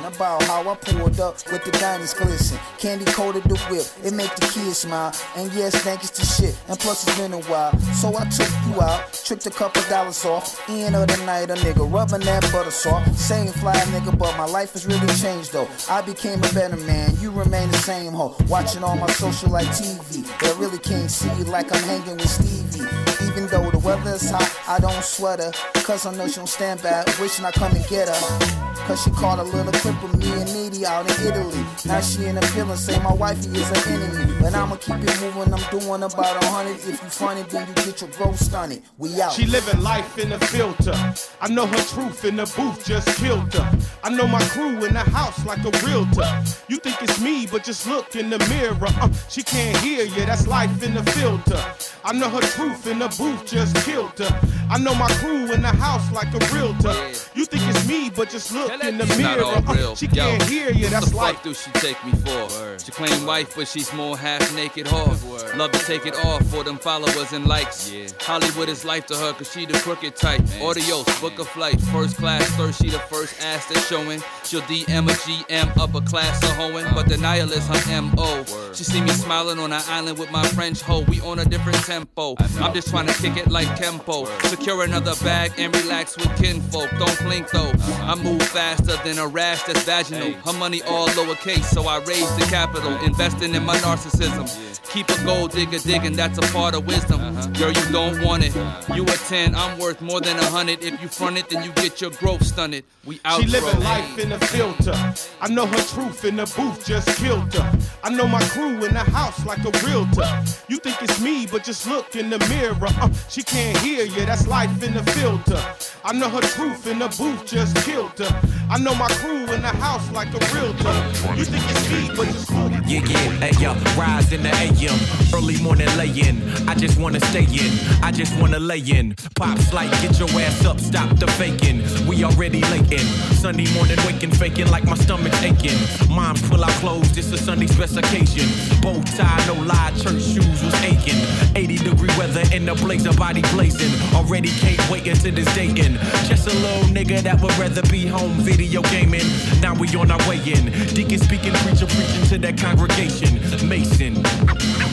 [0.06, 2.58] About how I pulled up with the diamonds glisten.
[2.78, 5.14] Candy coated the whip, it make the kids smile.
[5.36, 6.58] And yes, thank it's the shit.
[6.68, 7.78] And plus it's been a while.
[7.94, 10.62] So I took you out, tricked a couple dollars off.
[10.70, 13.16] End of the night, a nigga rubbing that butter soft.
[13.16, 15.68] Same fly nigga, but my life has really changed though.
[15.90, 18.36] I became a better man, you remain the same hoe.
[18.48, 20.26] Watching all my social like TV.
[20.40, 22.86] But I really can't see you like I'm hanging with Stevie.
[23.28, 25.52] Even though the weather is hot, I don't sweat her.
[25.84, 28.66] Cause I know she don't stand back, wishing I come and get her.
[28.88, 31.66] Cause she caught a little clip of me and Needy out in Italy.
[31.86, 34.34] Now she in a feeling, say my wifey is an enemy.
[34.40, 36.78] But I'ma keep it moving, I'm doing about a hundred.
[36.78, 38.84] If you find it, then you get your growth stunted.
[38.98, 39.32] We out.
[39.34, 40.94] She living life in a filter.
[41.42, 43.80] I know her truth in the booth just killed her.
[44.04, 46.44] I know my crew in the house like a realtor.
[46.68, 48.88] You think it's me, but just look in the mirror.
[49.02, 51.60] Uh, she can't hear you, that's life in the filter.
[52.04, 54.42] I know her truth in the booth just killed her.
[54.70, 56.94] I know my crew in the house like a realtor.
[57.36, 59.44] You think it's me, but just look in the It's not mirror.
[59.46, 60.86] all uh, she Yo, can't hear you.
[60.86, 62.80] what That's the like fuck do she take me for?
[62.80, 65.16] She claim wife, but she's more half naked whore.
[65.56, 67.92] Love to take it off for them followers and likes.
[67.92, 68.08] Yeah.
[68.22, 70.42] Hollywood is life to her, cause she the crooked type.
[70.60, 74.22] Audios, book a flight, first class, third, she the first ass that's showing.
[74.46, 78.44] She'll DM a GM, upper class a hoeing, but the nihilist her MO.
[78.74, 81.02] She see me smiling on an island with my French hoe.
[81.08, 82.36] We on a different tempo.
[82.60, 84.28] I'm just trying to kick it like Kempo.
[84.50, 86.90] Secure another bag and relax with kinfolk.
[87.00, 87.72] Don't blink though.
[88.02, 90.34] I move faster than a rash that's vaginal.
[90.46, 92.96] Her money all lowercase, so I raise the capital.
[93.04, 94.46] Investing in my narcissism.
[94.92, 97.20] Keep a gold digger digging, that's a part of wisdom.
[97.54, 98.56] Girl, you don't want it.
[98.96, 100.84] You a 10, I'm worth more than a hundred.
[100.84, 102.86] If you front it, then you get your growth stunted.
[103.06, 103.42] We out.
[103.42, 104.94] She living life in a filter.
[105.42, 107.80] I know her truth in the booth just killed her.
[108.04, 110.28] I know my crew in the house like a realtor.
[110.68, 112.88] You think it's me, but just look in the mirror.
[113.02, 115.62] Uh, she can't hear you, that's life in the filter.
[116.04, 118.34] I know her truth in the booth just killed her.
[118.70, 120.96] I know my crew in the house like a realtor.
[121.38, 122.72] You think it's me, but just look.
[122.86, 125.00] Yeah, yeah, hey, rise in the AM,
[125.34, 126.38] early morning lay-in.
[126.68, 127.72] I just wanna stay in,
[128.04, 129.16] I just wanna lay in.
[129.36, 131.82] Pops like, get your ass up, stop the faking.
[132.08, 133.08] We already late in.
[133.40, 135.80] Sunday morning waking, faking like my stomach's aching.
[136.10, 138.48] Mom pull out clothes, it's a Sunday occasion.
[138.82, 141.20] Bow tie, no lie, church shoes was aching.
[141.56, 143.92] 80 degree weather in the blazer, body blazing.
[144.14, 145.96] Already can't wait until this dating.
[146.28, 149.26] Just a little nigga that would rather be home video gaming.
[149.62, 150.72] Now we on our way in.
[150.94, 153.36] Deacon speaking, preacher preaching to that congregation.
[153.68, 154.22] Mason.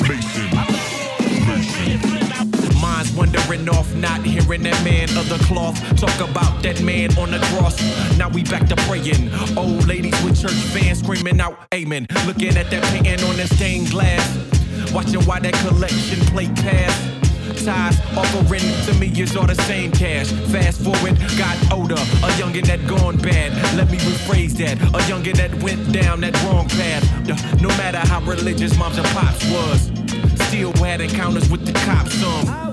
[0.07, 0.63] Mason
[2.81, 7.31] Minds wandering off, not hearing that man of the cloth talk about that man on
[7.31, 7.79] the cross.
[8.19, 9.33] Now we back to praying.
[9.57, 12.07] Old ladies with church fans screaming out, Amen.
[12.27, 14.27] Looking at that painting on the stained glass.
[14.93, 17.22] Watching why that collection plate pass.
[17.65, 20.33] Ties offering to me is all the same cash.
[20.51, 23.53] Fast forward, got older, a youngin' that gone bad.
[23.77, 27.05] Let me rephrase that, a youngin' that went down that wrong path.
[27.61, 29.93] No matter how religious moms and pops was,
[30.49, 32.15] still had encounters with the cops.
[32.15, 32.72] Some.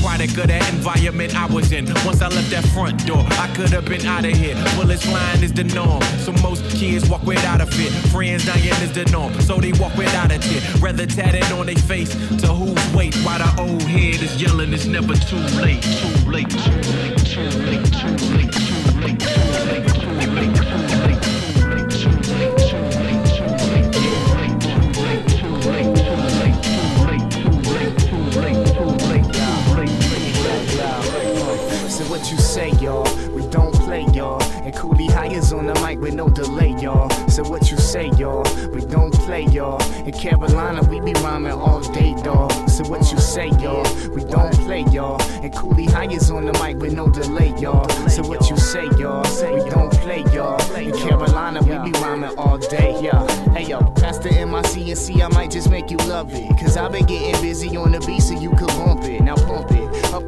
[0.00, 1.86] Product of the environment I was in.
[2.04, 4.54] Once I left that front door, I could have been out of here.
[4.76, 6.02] Bullets flying is the norm.
[6.24, 7.92] So most kids walk without a fit.
[8.10, 9.32] Friends dying is the norm.
[9.40, 10.62] So they walk without a tip.
[10.82, 12.10] Rather tatted on their face
[12.42, 13.14] to who's weight.
[13.24, 15.82] While the old head is yelling, it's never too late.
[15.82, 19.88] Too late, too late, too late, too late, too late, too late, too late.
[19.88, 20.21] Too late.
[32.02, 33.04] So what you say, y'all?
[33.28, 34.42] We don't play, y'all.
[34.42, 37.08] And Kooley High's on the mic with no delay, y'all.
[37.28, 38.42] So what you say, y'all?
[38.72, 39.80] We don't play, y'all.
[40.04, 42.68] In Carolina, we be rhyming all day, dawg.
[42.68, 43.86] So what you say, y'all?
[44.08, 45.22] We don't play, y'all.
[45.44, 47.88] And Kooley High's on the mic with no delay, y'all.
[48.08, 49.24] So what you say, y'all?
[49.24, 50.60] Say we don't play, y'all.
[50.74, 53.24] In Carolina, we be rhyming all day, yeah.
[53.52, 56.48] Hey, yo, pass the MIC and might just make you love it.
[56.58, 59.01] Cause I've been getting busy on the beat so you could bump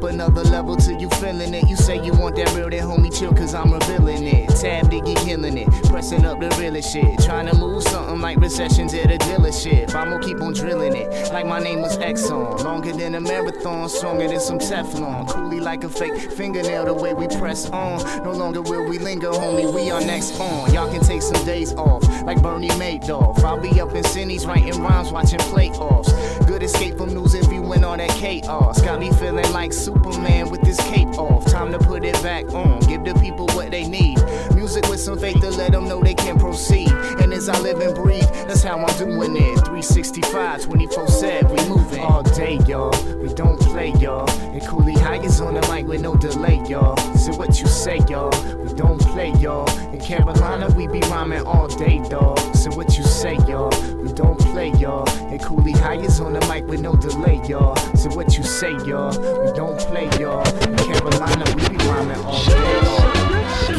[0.07, 1.67] another level till you feeling it.
[1.67, 4.49] You say you want that real, then homie chill, cause I'm revealing it.
[4.49, 7.19] Tab Diggy killing it, pressing up the realest shit.
[7.19, 9.93] Trying to move something like recessions at a dealership.
[9.93, 12.63] I'ma keep on drilling it, like my name was Exxon.
[12.63, 15.27] Longer than a marathon, stronger than some Teflon.
[15.27, 17.99] Coolly like a fake fingernail, the way we press on.
[18.23, 20.73] No longer will we linger, homie, we are next on.
[20.73, 23.39] Y'all can take some days off, like Bernie Madoff.
[23.43, 26.11] I'll be up in Cindy's writing rhymes, watching playoffs.
[26.47, 27.43] Good escape from losing,
[27.75, 28.81] viewing all that chaos.
[28.81, 31.45] Got me feeling like Superman with this cape off.
[31.45, 34.17] Time to put it back on, give the people what they need.
[34.65, 36.91] Music with some faith to let them know they can proceed.
[37.21, 39.57] And as I live and breathe, that's how I'm doing it.
[39.59, 42.89] 365, 24 7, we moving all day, y'all.
[43.17, 44.27] We don't play, y'all.
[44.27, 46.97] And Kooley High's on the mic with no delay, y'all.
[47.15, 48.31] So what you say, y'all?
[48.57, 49.69] We don't play, y'all.
[49.93, 52.39] In Carolina, we be rhyming all day, dawg.
[52.55, 53.69] So what you say, y'all?
[54.01, 55.07] We don't play, y'all.
[55.29, 57.75] And Kooley High's on the mic with no delay, y'all.
[57.95, 59.11] So what you say, y'all?
[59.45, 60.41] We don't play, y'all.
[60.63, 63.04] In Carolina, we be rhyming all day, y'all.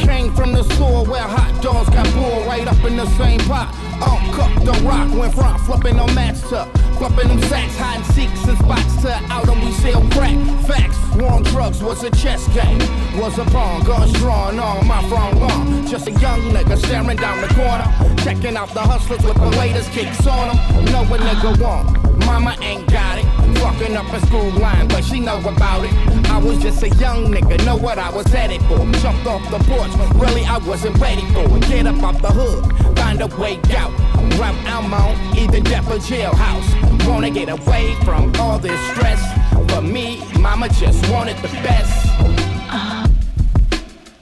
[0.05, 3.95] Came from the store where hot dogs got boiled right up in the same pot.
[4.02, 8.59] All cooked, the rock went front, flipping on mats to flipping them sacks, seeks and
[8.59, 10.36] spots to out and we sell crack.
[10.66, 12.78] Facts, war on drugs was a chess game,
[13.20, 15.86] was a pawn, guns drawn on my front lawn.
[15.86, 17.86] Just a young nigga staring down the corner,
[18.24, 20.85] checking out the hustlers with the latest kicks on them.
[20.86, 22.06] Know what nigga want.
[22.24, 23.27] Mama ain't got it.
[23.59, 25.93] Fucking up a school line, but she know about it.
[26.31, 28.78] I was just a young nigga, know what I was headed for.
[29.01, 31.68] Jumped off the porch, really I wasn't ready for it.
[31.68, 33.86] Get up off the hood, find a way out.
[34.39, 37.07] Route I'm on, either death or jailhouse.
[37.09, 39.23] Wanna get away from all this stress.
[39.69, 42.09] But me, mama just wanted the best.
[42.71, 43.07] Uh-huh.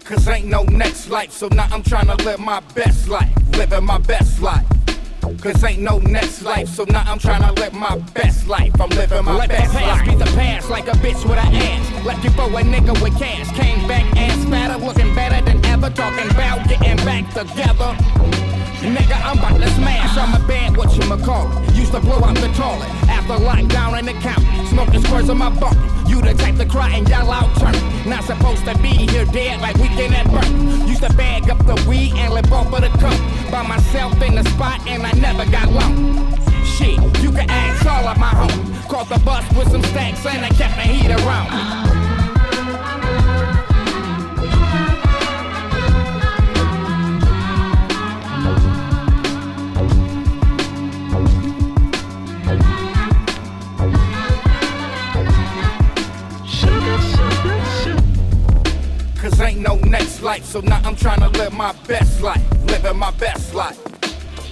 [0.05, 3.31] Cause ain't no next life, so now I'm trying to live my best life.
[3.57, 4.65] Living my best life.
[5.41, 8.73] Cause ain't no next life, so now I'm trying to live my best life.
[8.81, 10.19] I'm living my Let best the past life.
[10.19, 12.05] be the past, like a bitch with an ass.
[12.05, 13.51] Left you for a nigga with cash.
[13.57, 15.91] Came back ass fatter, looking better than ever.
[15.91, 18.64] Talking about getting back together.
[18.85, 20.17] Nigga, I'm about to smash.
[20.19, 21.75] I'm a bad what you call it.
[21.75, 24.45] Used to blow out the toilet after lockdown in the county.
[24.67, 25.77] Smoking squares on my bunk.
[26.07, 27.75] You the type to cry and yell out turn.
[28.07, 30.87] Not supposed to be here dead like weekend at birth.
[30.87, 33.19] Used to bag up the weed and live off of the cup.
[33.51, 36.35] By myself in the spot and I never got low.
[36.63, 38.89] Shit, you can ask all of my homies.
[38.89, 42.04] Caught the bus with some stacks and I kept the heat around.
[59.65, 62.43] No next life, so now I'm trying to live my best life.
[62.67, 63.81] Living my best life.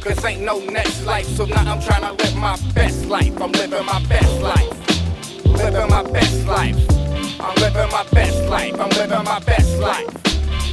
[0.00, 3.40] Cause ain't no next life, so now I'm trying to live my best life.
[3.40, 5.44] I'm living my best life.
[5.44, 6.76] Living my best life.
[7.40, 8.80] I'm living my best life.
[8.80, 10.08] I'm living my best life.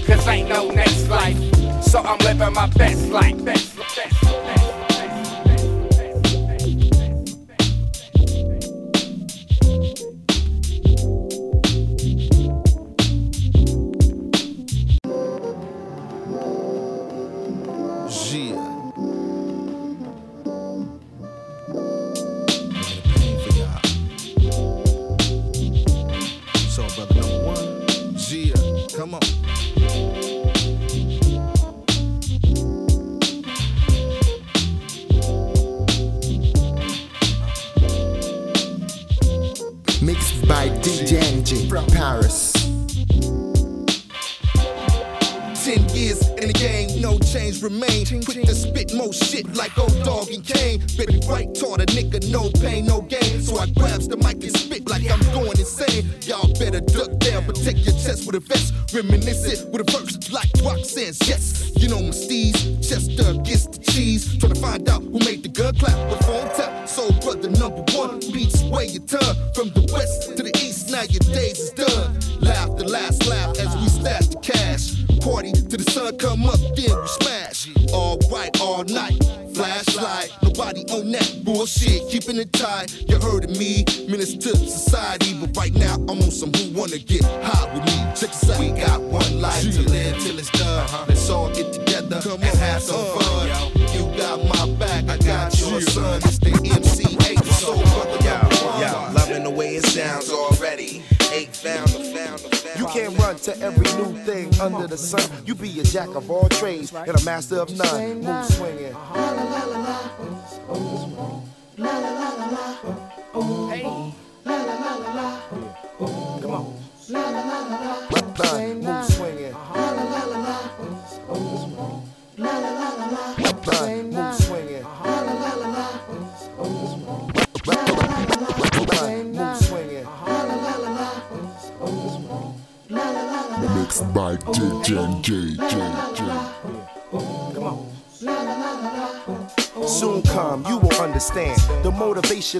[0.08, 1.38] Cause ain't no next life,
[1.84, 3.44] so I'm living my best life.
[3.44, 4.19] Best, best.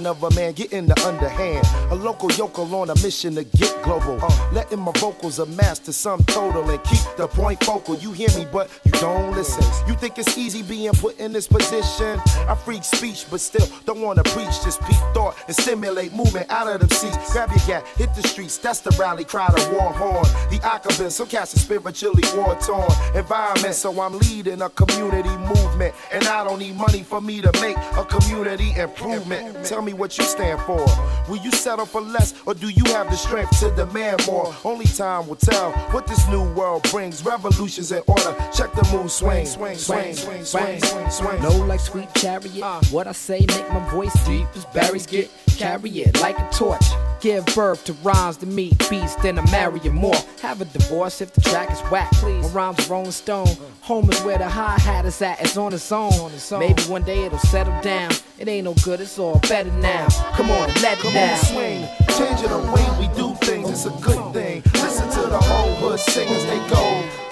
[0.10, 1.66] Of a man getting the underhand.
[1.92, 4.18] A local yokel on a mission to get global.
[4.52, 7.96] letting my vocals amass to some total and keep the point focal.
[7.96, 8.70] You hear me, but
[9.00, 9.64] don't listen.
[9.88, 12.20] You think it's easy being put in this position?
[12.48, 14.62] I freak speech, but still don't wanna preach.
[14.64, 17.32] Just peak thought and stimulate movement out of them seats.
[17.32, 18.58] Grab your gat, hit the streets.
[18.58, 20.26] That's the rally cry, the war horn.
[20.50, 22.90] The Akabin, some cats are spiritually war torn.
[23.16, 25.96] Environment, so I'm leading a community movement.
[26.12, 29.66] And I don't need money for me to make a community improvement.
[29.66, 30.86] Tell me what you stand for.
[31.30, 34.54] Will you settle for less or do you have the strength to demand more?
[34.64, 37.24] Only time will tell what this new world brings.
[37.24, 38.36] Revolutions in order.
[38.54, 41.42] Check the mood swing, swing, swing, swing, swing, swing, swing.
[41.42, 42.62] No like sweet chariot.
[42.64, 42.82] Uh.
[42.92, 45.30] What I say make my voice deep as berries get.
[45.58, 46.84] Carry it like a torch.
[47.20, 50.16] Give birth to rhymes to meet beats, then I marry you more.
[50.42, 52.10] Have a divorce if the track is whack.
[52.24, 53.50] My rhymes are Rolling Stone.
[53.82, 55.42] Home is where the hi hat is at.
[55.42, 56.32] It's on its own.
[56.58, 58.12] Maybe one day it'll settle down.
[58.38, 59.02] It ain't no good.
[59.02, 60.08] It's all better now.
[60.38, 61.34] Come on, let it Come down.
[61.34, 61.88] on, swing.
[62.18, 64.62] Changing the way we do things, it's a good thing.
[64.76, 67.29] Listen to the whole hood sing as they go.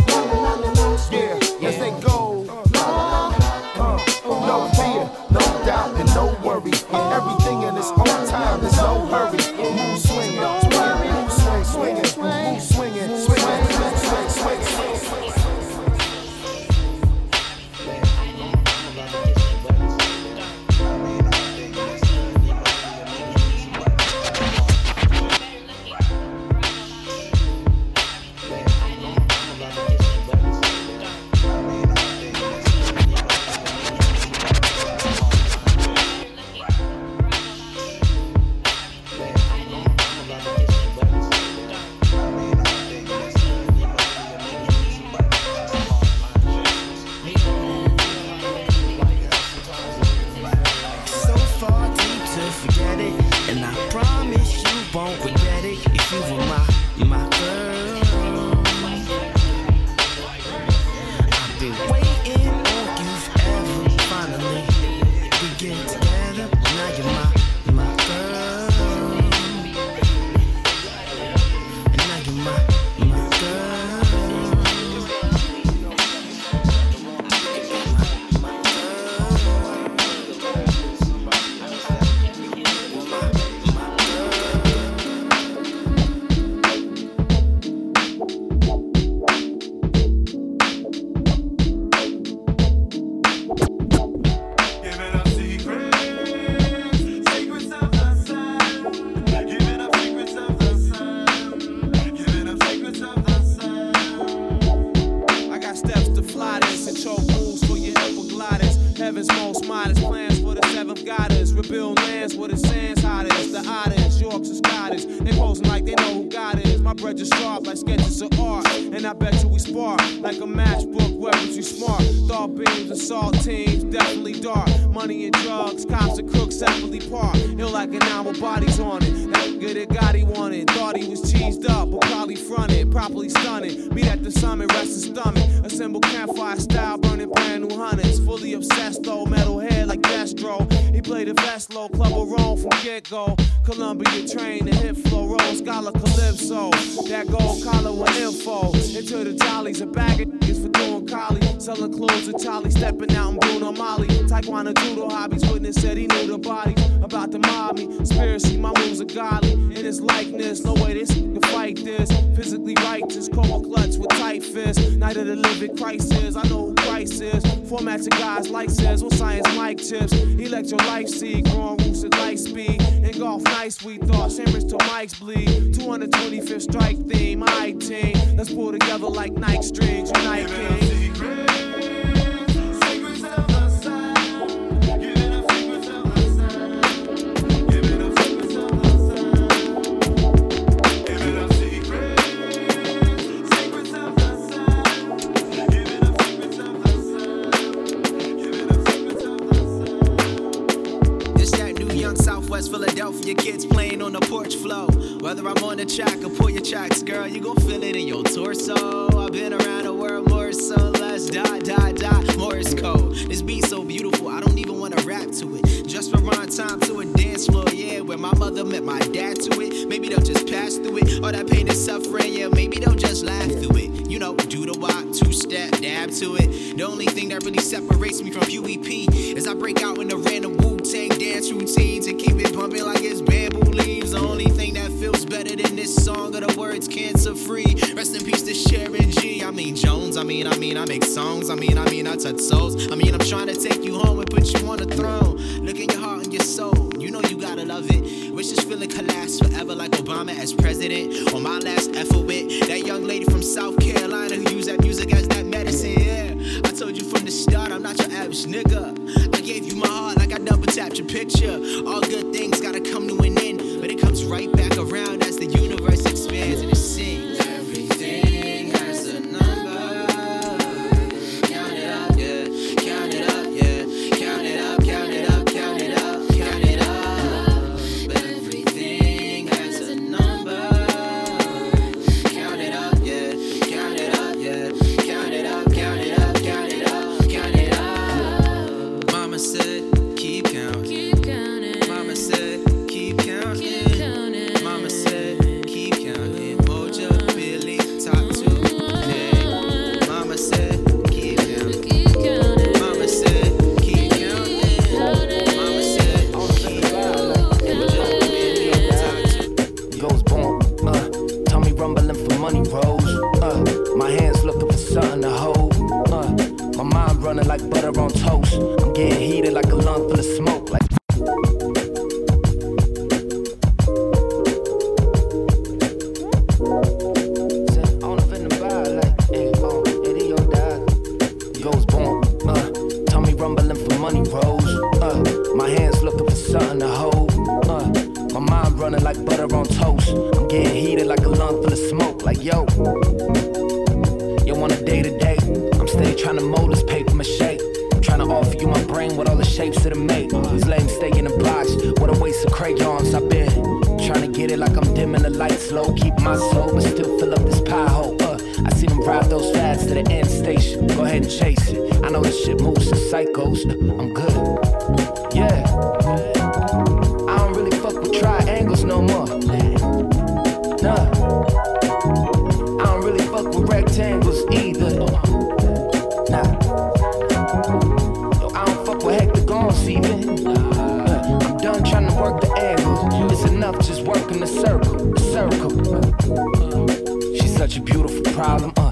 [384.08, 385.96] working a circle, circle.
[385.96, 388.92] Uh, she's such a beautiful problem, uh.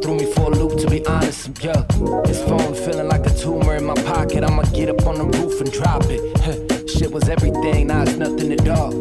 [0.00, 1.82] Threw me for a loop, to be honest, yeah.
[2.24, 4.44] This phone feeling like a tumor in my pocket.
[4.44, 6.88] I'ma get up on the roof and drop it.
[6.88, 8.92] Shit was everything, now it's nothing at all.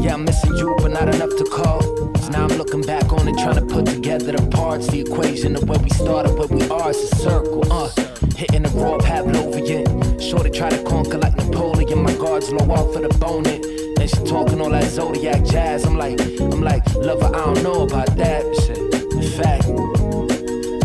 [0.00, 1.82] Yeah, I'm missing you, but not enough to call.
[2.18, 5.56] So now I'm looking back on it, trying to put together the parts, the equation
[5.56, 6.90] of where we started, where we are.
[6.90, 7.90] It's a circle, uh.
[8.36, 10.20] Hitting the raw Pavlovian.
[10.20, 12.02] Sure they try to conquer like Napoleon.
[12.02, 13.46] My guards low off for the bone.
[13.46, 13.71] It.
[14.02, 15.84] And she talking all that zodiac jazz.
[15.84, 18.42] I'm like, I'm like, lover, I don't know about that.
[18.56, 18.76] Shit.
[19.12, 19.62] In fact,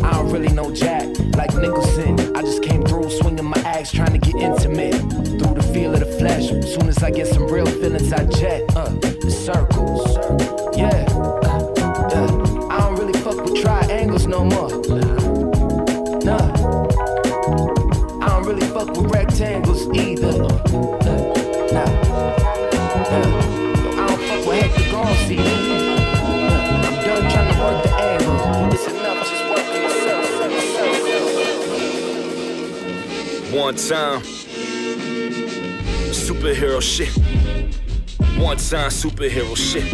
[0.06, 1.08] I don't really know Jack.
[1.36, 4.94] Like Nicholson, I just came through swinging my axe, trying to get intimate.
[4.94, 6.50] Through the feel of the flesh.
[6.72, 8.62] Soon as I get some real feelings, I jet.
[8.76, 10.06] Uh, the circles.
[10.78, 11.08] Yeah.
[11.44, 11.74] Uh,
[12.14, 14.70] uh, I don't really fuck with triangles no more.
[16.22, 16.54] Nah.
[18.22, 20.44] I don't really fuck with rectangles either.
[20.44, 21.37] Uh,
[33.68, 34.22] One time,
[36.14, 37.10] superhero shit.
[38.40, 39.94] One time, superhero shit.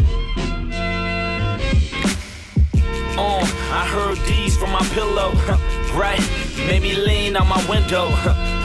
[3.17, 3.41] Oh,
[3.71, 5.31] I heard these from my pillow,
[5.97, 6.21] right?
[6.67, 8.09] Made me lean out my window,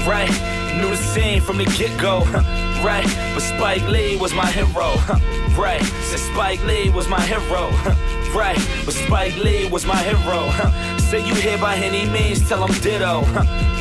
[0.07, 0.29] right?
[0.77, 2.19] Knew the scene from the get go,
[2.85, 3.07] right?
[3.33, 4.95] But Spike Lee was my hero,
[5.59, 5.83] right?
[6.03, 7.71] Said Spike Lee was my hero,
[8.37, 8.59] right?
[8.85, 10.51] But Spike Lee was my hero.
[10.99, 13.23] Say you here by any means, tell him ditto,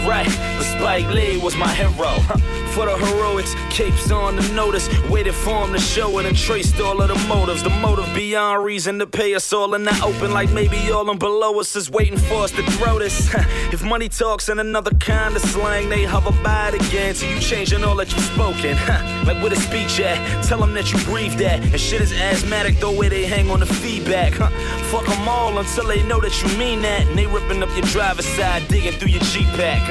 [0.08, 0.30] right?
[0.78, 2.57] Spike Lee was my hero.
[2.78, 4.88] For the heroics, capes on the notice.
[5.10, 7.64] Waited for him to show it and traced all of the motives.
[7.64, 11.18] The motive beyond reason to pay us all in the open, like maybe all them
[11.18, 13.34] below us is waiting for us to throw this.
[13.74, 17.16] if money talks in another kind of slang, they hover by it again.
[17.16, 18.76] So you changing all that you spoken.
[19.26, 21.64] like with a speech at, tell them that you breathe that.
[21.64, 24.34] And shit is asthmatic, the way they hang on the feedback.
[24.92, 27.08] Fuck them all until they know that you mean that.
[27.08, 29.82] And they ripping up your driver's side, digging through your G pack.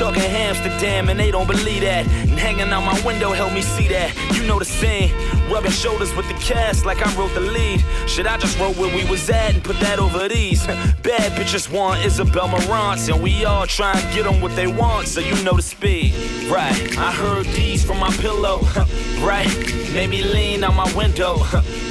[0.00, 2.23] Talking Amsterdam, and they don't believe that.
[2.30, 4.08] And hanging out my window help me see that.
[4.34, 5.12] You know the scene.
[5.50, 7.82] Rubbing shoulders with the cast like I wrote the lead.
[8.06, 10.66] Should I just wrote where we was at and put that over these?
[10.66, 15.08] Bad bitches want Isabel Marants, and we all try and get them what they want,
[15.08, 16.12] so you know the speed.
[16.50, 18.60] Right, I heard these from my pillow.
[19.24, 19.48] Right,
[19.94, 21.38] made me lean on my window.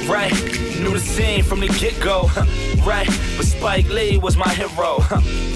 [0.06, 0.32] Right,
[0.78, 2.30] knew the scene from the get go.
[2.84, 4.98] Right, but Spike Lee was my hero.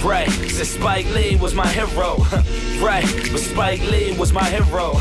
[0.03, 2.17] Right, said Spike Lee was my hero.
[2.81, 4.95] Right, but Spike Lee was my hero.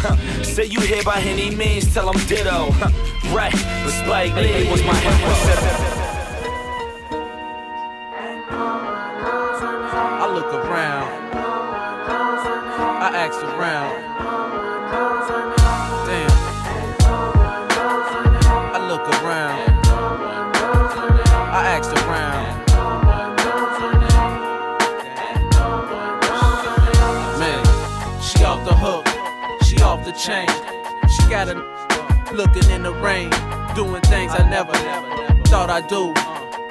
[0.43, 2.71] Say you here by any means, tell him ditto.
[3.33, 3.53] Right,
[3.87, 5.15] but Spike Lee was my hero.
[10.19, 11.07] I look around.
[13.01, 13.93] I ask around.
[16.05, 16.35] Damn.
[18.75, 19.59] I look around.
[21.53, 22.45] I asked around.
[27.39, 27.63] Man,
[28.21, 29.07] she off the hook.
[29.63, 30.49] She off the chain.
[31.07, 31.77] She got a
[32.33, 33.29] looking in the rain,
[33.77, 34.73] doing things I never
[35.51, 36.11] thought I'd do.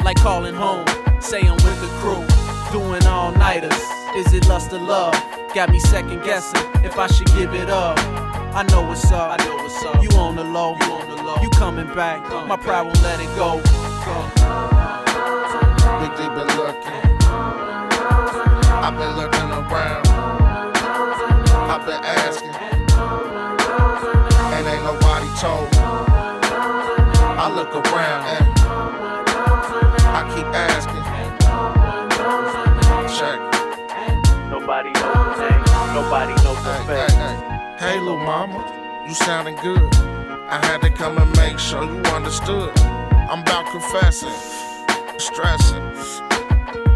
[0.04, 0.84] Like calling home,
[1.20, 2.26] saying with the crew,
[2.72, 3.78] doing all nighters.
[4.16, 5.14] Is it lust or love?
[5.54, 7.96] Got me second guessing if I should give it up.
[8.56, 9.38] I know what's up.
[9.38, 10.02] I know what's up.
[10.02, 10.74] You on the low.
[10.80, 11.36] You on the low.
[11.42, 12.28] You coming back.
[12.48, 13.62] My pride won't let it go.
[16.02, 17.06] Big D been looking.
[18.82, 20.08] I've been looking around.
[21.70, 22.50] I've been asking.
[24.56, 25.75] And ain't nobody told me.
[25.75, 25.75] I
[27.56, 28.46] look around and
[30.12, 31.04] I keep asking.
[33.16, 33.40] Check.
[34.50, 35.64] Nobody knows name.
[35.94, 37.76] Nobody knows the Hey, hey, hey.
[37.78, 38.60] Hey, little mama,
[39.08, 39.88] you sounding good.
[40.50, 42.78] I had to come and make sure you understood.
[42.78, 44.36] I'm about confessing,
[45.16, 45.82] stressing.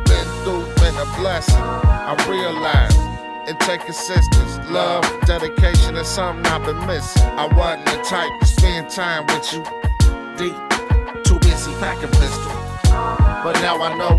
[0.05, 1.57] Been through, been a blessing.
[1.57, 2.95] I realize
[3.49, 7.23] it take assistance, love, dedication is something I've been missing.
[7.23, 9.90] I wasn't the type to spend time with you
[10.41, 10.57] deep,
[11.23, 12.53] too busy packing pistol.
[13.45, 14.17] But now I know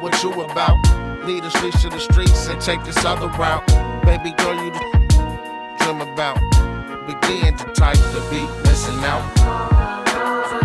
[0.00, 0.76] what you about.
[1.24, 3.66] Lead the streets to the streets and take this other route.
[4.04, 6.36] Baby girl, you the dream about.
[7.06, 9.24] Begin to type the beat, missing out.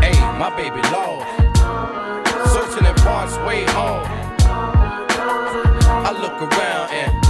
[0.04, 1.26] Hey, my baby lost.
[2.52, 4.06] Searching in parts way off.
[6.04, 7.21] I look around and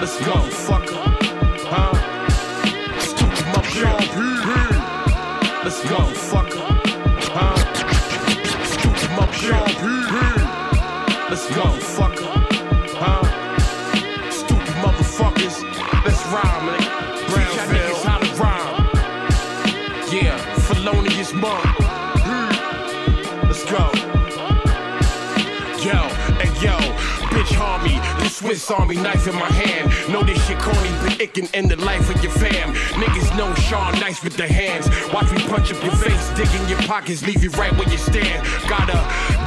[0.00, 0.51] Let's go,
[28.42, 29.86] Swiss Army knife in my hand.
[30.12, 32.74] Know this shit corny, but it can end the life of your fam.
[32.98, 34.90] Niggas know Sean nice with the hands.
[35.14, 37.98] Watch me punch up your face, dig in your pockets, leave you right where you
[37.98, 38.42] stand.
[38.68, 38.98] Got a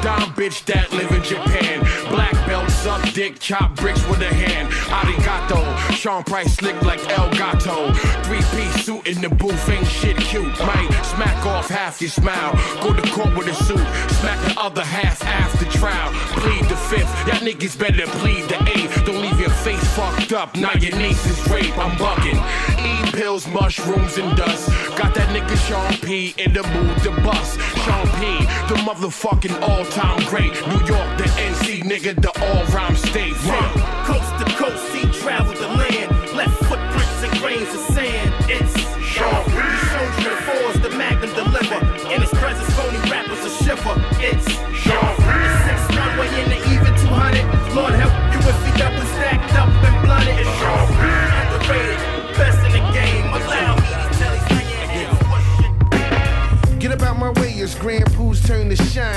[0.02, 1.84] dumb bitch that live in Japan.
[2.08, 4.70] Black belt, suck dick, chop bricks with a hand.
[4.94, 5.60] Arigato,
[5.96, 7.92] Sean Price slick like El Gato.
[8.26, 10.56] Three piece suit in the booth, ain't shit cute.
[10.60, 12.54] Might smack off half your smile.
[12.84, 13.88] Go to court with a suit,
[14.20, 16.12] smack the other half after trial.
[16.42, 19.04] Plead the fifth, y'all niggas better plead the eighth.
[19.04, 21.76] Don't leave your face fucked up, now your niece is rape.
[21.80, 22.38] I'm bucking.
[22.86, 24.70] Eat pills, mushrooms, and dust.
[24.96, 27.60] Got that nigga Sean P in the mood to bust.
[27.84, 30.54] Sean P, the motherfucking all time great.
[30.68, 33.38] New York, the NC nigga, the all rhyme state.
[33.38, 33.85] From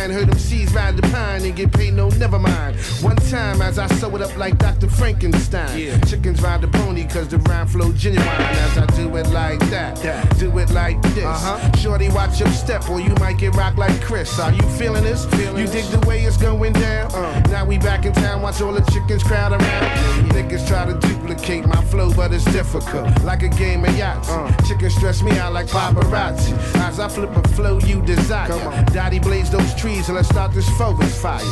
[0.09, 0.19] shine.
[0.19, 2.77] Heard them seeds ride the pine and get paid, no, never mind.
[3.03, 4.89] One time as I sew it up like Dr.
[4.89, 5.79] Frankenstein.
[5.79, 5.99] Yeah.
[6.01, 8.27] Chickens ride the pony cause the rhyme flow genuine.
[8.27, 10.01] As I do it like that,
[10.39, 11.25] do it like this.
[11.25, 11.77] Uh-huh.
[11.77, 14.39] Shorty, watch your step or you might get rocked like Chris.
[14.39, 15.25] Are you feeling this?
[15.33, 17.11] you dig the way it's going down?
[17.51, 20.31] Now we back in town, watch all the chickens crowd around.
[20.31, 23.09] Niggas try to duplicate my flow, but it's difficult.
[23.23, 24.29] Like a game of yachts.
[24.69, 26.53] Chickens stress me out like paparazzi.
[26.77, 28.49] As I flip a flow you desire.
[28.93, 31.45] Daddy blaze those trees and let's start this forest fire.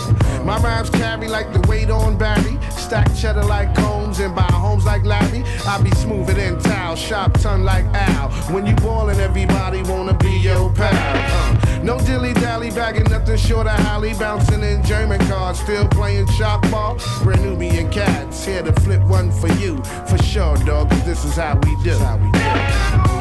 [0.45, 2.59] My rhymes carry like the weight on Barry.
[2.71, 5.43] Stack cheddar like combs and buy homes like Larry.
[5.67, 8.31] I be smoother than towel, sharp tongue like Al.
[8.55, 10.93] When you ballin', everybody wanna be your pal.
[10.93, 14.15] Uh, no dilly dally bagging nothing short of Holly.
[14.15, 16.99] Bouncing in German cars, still playing shop ball.
[17.25, 19.83] Brand Nubian cats here to flip one for you.
[20.09, 21.99] For sure, dog, 'cause this is how we do.
[21.99, 23.16] How we do.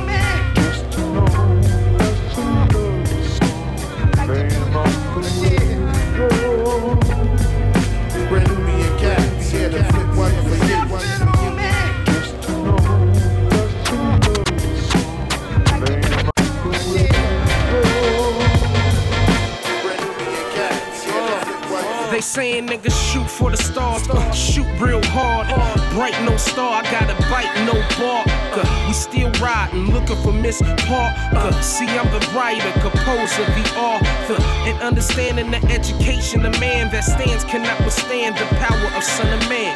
[22.36, 25.48] Saying niggas shoot for the stars, uh, shoot real hard.
[25.94, 28.28] Bright no star, I got a bite, no bark.
[28.52, 31.54] Uh, we still riding, looking for Miss Parker.
[31.64, 37.46] See, I'm the writer, composer, the author, and understanding the education, the man that stands
[37.46, 39.74] cannot withstand the power of Son of Man.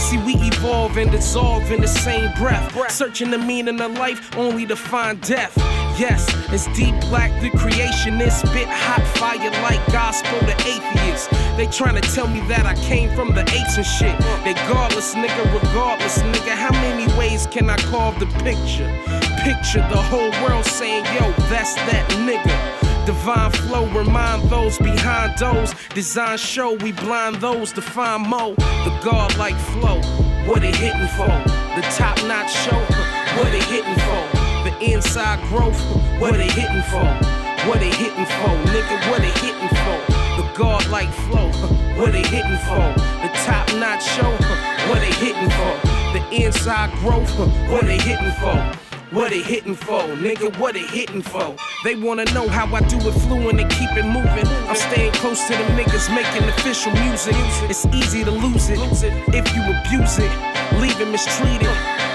[0.00, 4.66] See, we evolve and dissolve in the same breath, searching the meaning of life only
[4.66, 5.56] to find death.
[5.98, 11.28] Yes, it's deep black, the creationist, spit hot fire like gospel to atheists.
[11.56, 14.16] They trying to tell me that I came from the apes and shit.
[14.40, 18.88] Regardless, nigga, regardless, nigga, how many ways can I carve the picture?
[19.44, 22.82] Picture the whole world saying, yo, that's that nigga.
[23.04, 25.74] Divine flow, remind those behind those.
[25.92, 28.54] Design show, we blind those to find mo.
[28.56, 30.00] The godlike flow,
[30.46, 31.26] what it hitting for?
[31.76, 32.80] The top notch show,
[33.36, 34.41] what it hitting for?
[34.64, 35.78] The inside growth,
[36.20, 37.04] what it hitting for?
[37.68, 38.52] What they hitting for?
[38.70, 39.98] Nigga, what they hitting for?
[40.36, 41.48] The godlike flow,
[41.98, 42.86] what they hitting for?
[43.22, 44.30] The top notch show,
[44.88, 45.74] what they hitting for?
[46.12, 47.30] The inside growth,
[47.70, 48.78] what they hitting for?
[49.12, 50.56] What it hitting for, nigga?
[50.58, 51.54] What it hitting for?
[51.84, 54.46] They wanna know how I do it fluent and keep it moving.
[54.70, 57.34] I'm staying close to them niggas making official music.
[57.68, 58.78] It's easy to lose it
[59.34, 60.32] if you abuse it,
[60.80, 61.68] leave it mistreated,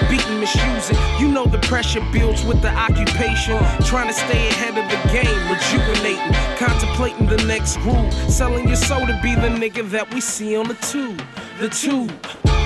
[0.08, 0.96] beaten, misusing.
[1.18, 3.58] You know the pressure builds with the occupation.
[3.84, 9.06] Trying to stay ahead of the game, rejuvenating, contemplating the next groove, selling your soul
[9.06, 11.22] to be the nigga that we see on the tube.
[11.58, 12.57] The tube.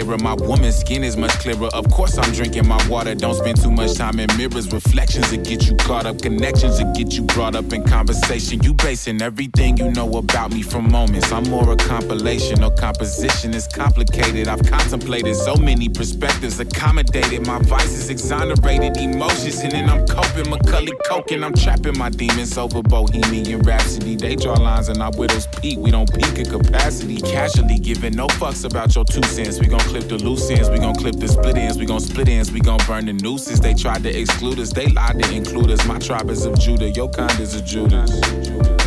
[0.00, 0.18] Clearer.
[0.18, 1.68] My woman's skin is much clearer.
[1.72, 3.14] Of course, I'm drinking my water.
[3.14, 4.72] Don't spend too much time in mirrors.
[4.72, 6.20] Reflections that get you caught up.
[6.20, 8.62] Connections that get you brought up in conversation.
[8.62, 11.32] You basing everything you know about me from moments.
[11.32, 13.54] I'm more a compilation or composition.
[13.54, 14.48] It's complicated.
[14.48, 20.48] I've contemplated so many perspectives, accommodated my vices, exonerated emotions, and then I'm coping.
[20.50, 21.44] Macaulay Culkin.
[21.44, 24.16] I'm trapping my demons over Bohemian Rhapsody.
[24.16, 25.78] They draw lines and our widows peak.
[25.78, 27.20] We don't peak in capacity.
[27.20, 29.60] Casually giving no fucks about your two cents.
[29.60, 30.70] We gon' clip the loose ends.
[30.70, 31.76] We gon' clip the split ends.
[31.76, 32.52] We gon' split ends.
[32.52, 33.60] We gon' burn the nooses.
[33.60, 34.72] They tried to exclude us.
[34.72, 35.84] They lied to include us.
[35.86, 36.90] My tribe is of Judah.
[36.90, 38.10] Your kind is of Judas.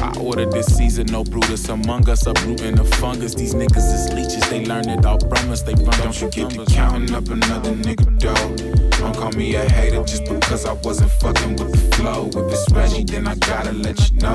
[0.01, 3.35] I ordered this season, no Brutus among us, uprooting the fungus.
[3.35, 5.61] These niggas is leeches, they learn it all from us.
[5.61, 8.99] They run Don't you get to counting up another nigga dough.
[8.99, 12.27] Don't call me a hater just because I wasn't fucking with the flow.
[12.27, 14.33] If it's Reggie, then I gotta let you know.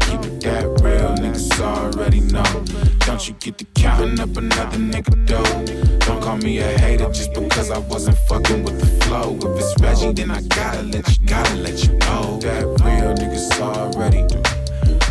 [0.00, 2.64] Keep it that real, niggas already know.
[3.06, 3.64] Don't you get to
[4.02, 5.98] counting up another nigga dough.
[6.06, 9.36] Don't call me a hater just because I wasn't fucking with the flow.
[9.36, 12.38] If it's Reggie, then I gotta let you, gotta let you know.
[12.40, 14.26] That real niggas already.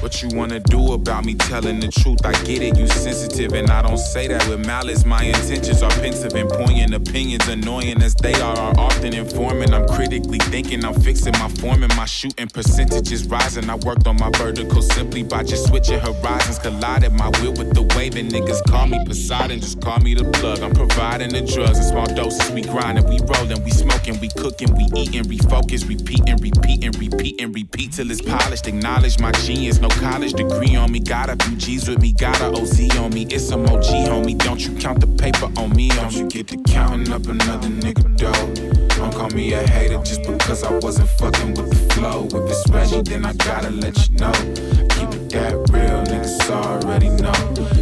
[0.02, 2.26] What you wanna do about me telling the truth?
[2.26, 5.06] I get it, you sensitive, and I don't say that with malice.
[5.06, 6.94] My intentions are pensive and poignant.
[6.96, 9.74] Opinions, annoying as they are, are often informing.
[9.74, 13.70] I'm critically thinking, I'm fixing my form and my shooting percentages rising.
[13.70, 16.58] I worked on my vertical simply by just switching horizons.
[16.58, 20.24] Collided my will with the wave, and niggas call me Poseidon, just call me the
[20.40, 20.60] plug.
[20.62, 22.50] I'm providing the drugs in small doses.
[22.52, 26.98] We grinding, we rolling, we smoking, we cooking, we eating, refocus, repeat and repeat and
[26.98, 28.68] repeat and repeat till it's polished.
[28.68, 31.00] Acknowledge my genius, no college degree on me.
[31.00, 33.24] Got a few G's with me, got a OZ on me.
[33.30, 34.38] It's some OG, homie.
[34.38, 35.90] Don't you count the paper on me.
[35.90, 38.72] Don't you get to counting up another nigga dough.
[38.96, 42.26] Don't call me a hater just because I wasn't fucking with the flow.
[42.28, 44.91] If it's Reggie, then I gotta let you know.
[45.32, 47.32] That real, niggas already know.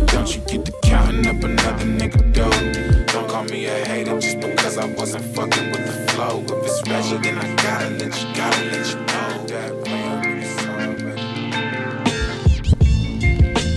[0.06, 2.52] Don't you get to counting up another nigga dough.
[3.12, 6.44] Don't call me a hater just because I wasn't fucking with the flow.
[6.44, 9.48] If it's Reggie, then I gotta let you, gotta let you know.
[9.50, 10.30] That real,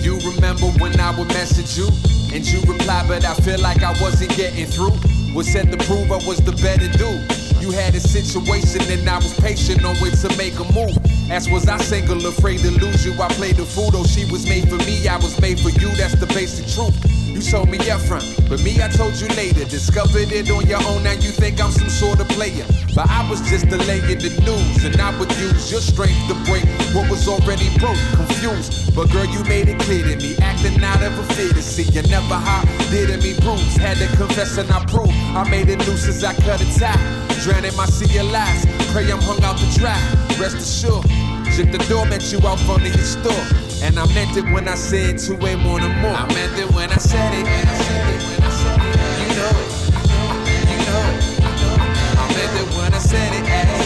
[0.03, 1.87] You remember when I would message you
[2.31, 4.93] and you reply, but I feel like I wasn't getting through.
[5.33, 7.42] Was said to prove I was the better dude.
[7.63, 10.97] You had a situation and I was patient on it to make a move.
[11.31, 13.13] As was I single, afraid to lose you.
[13.13, 15.87] I played the fool, though she was made for me, I was made for you.
[15.95, 17.22] That's the basic truth.
[17.33, 19.65] You told me up front, but me, I told you later.
[19.65, 22.63] Discovered it on your own, now you think I'm some sort of player.
[22.93, 26.61] But I was just delaying the news, and I would use your strength to break
[26.93, 27.97] what was already broke.
[28.13, 30.37] Confused, but girl, you made it clear to me.
[30.41, 33.75] Acting out of a fear to see you never hot, did me bruise.
[33.77, 37.01] Had to confess and I proved I made it loose as I cut a tie.
[37.41, 39.97] Drowning my sea of lies, pray I'm hung out to dry.
[40.37, 41.09] Rest assured,
[41.49, 43.62] Shut the door, met you out front of your store.
[43.83, 46.15] And I meant it when I said two way more than more.
[46.15, 47.45] I meant it when I said it.
[49.19, 49.71] You know it.
[50.71, 51.23] You know it.
[52.17, 53.82] I meant it when I said it.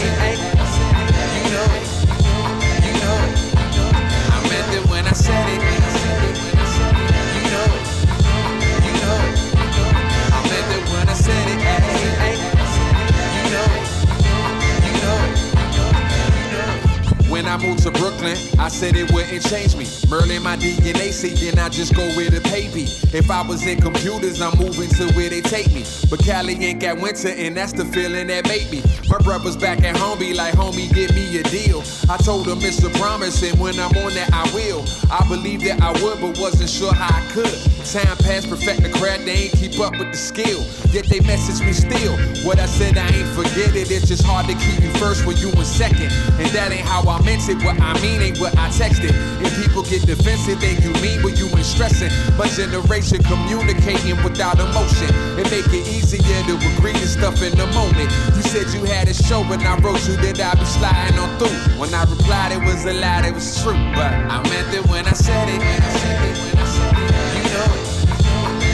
[17.48, 19.86] I moved to Brooklyn, I said it wouldn't change me.
[20.08, 22.82] Merlin, my DNA saying I just go where the pay be.
[23.16, 25.84] If I was in computers, I'm moving to where they take me.
[26.10, 28.82] But Cali ain't got winter, and that's the feeling that made me.
[29.08, 31.82] My brother's back at home, be like, homie, give me a deal.
[32.10, 34.84] I told him it's a promise, and when I'm on that, I will.
[35.10, 37.58] I believed that I would, but wasn't sure how I could.
[37.88, 40.60] Time passed, perfect the craft, they ain't keep up with the skill.
[40.92, 42.16] Yet they message me still.
[42.44, 43.90] What I said, I ain't forget it.
[43.90, 46.10] It's just hard to keep you first when you in second.
[46.36, 47.56] And that ain't how I meant it.
[47.64, 49.12] What I mean ain't what I texted.
[49.40, 52.10] If people get defensive, then you mean what you ain't stressing.
[52.36, 55.08] My generation communicating without emotion.
[55.38, 58.10] It make it easier to agree to stuff in the moment.
[58.34, 61.38] You said you had a show, when I wrote you that I'd be sliding on
[61.38, 61.78] through.
[61.78, 63.78] When I replied, it was a lie, it was true.
[63.94, 65.60] But I meant it when I said it.
[65.60, 67.84] You know it.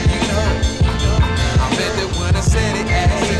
[0.09, 0.65] You know it.
[1.61, 3.34] I meant it when I said it.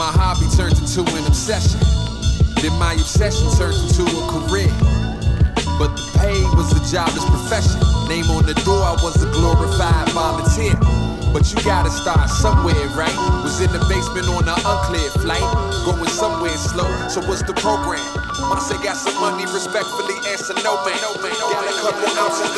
[0.00, 1.76] My hobby turned into an obsession,
[2.64, 4.72] then my obsession turned into a career.
[5.76, 7.76] But the pay was a jobless profession.
[8.08, 10.72] Name on the door, I was a glorified volunteer.
[11.36, 13.12] But you gotta start somewhere, right?
[13.44, 15.44] Was in the basement on an unclear flight,
[15.84, 16.88] going somewhere slow.
[17.12, 18.00] So what's the program?
[18.48, 20.96] When I say got some money, respectfully answer no man.
[20.96, 22.56] Got a couple ounces.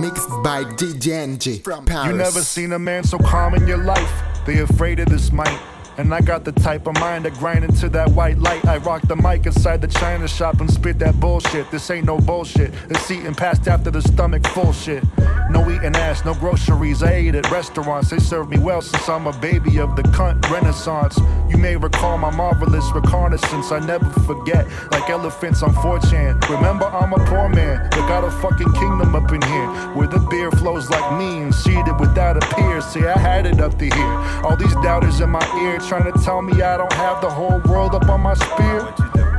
[0.00, 2.08] Mixed by DJ Enjay from Paris.
[2.08, 4.29] You never seen a man so calm in your life.
[4.46, 5.58] They afraid of this mic.
[5.98, 8.64] And I got the type of mind to grind into that white light.
[8.66, 11.70] I rock the mic inside the china shop and spit that bullshit.
[11.70, 12.72] This ain't no bullshit.
[12.88, 15.04] It's eating past after the stomach full shit.
[15.50, 17.02] No eating ass, no groceries.
[17.02, 18.10] I ate at restaurants.
[18.10, 21.18] They serve me well since I'm a baby of the cunt renaissance.
[21.48, 23.72] You may recall my marvelous reconnaissance.
[23.72, 26.48] I never forget, like elephants on 4chan.
[26.48, 27.90] Remember, I'm a poor man.
[27.90, 31.54] They got a fucking kingdom up in here where the beer flows like me and
[31.54, 32.80] seated without a peer.
[32.80, 34.16] See, I had it up to here.
[34.44, 37.60] All these doubters in my ear trying to tell me I don't have the whole
[37.68, 38.92] world up on my spear.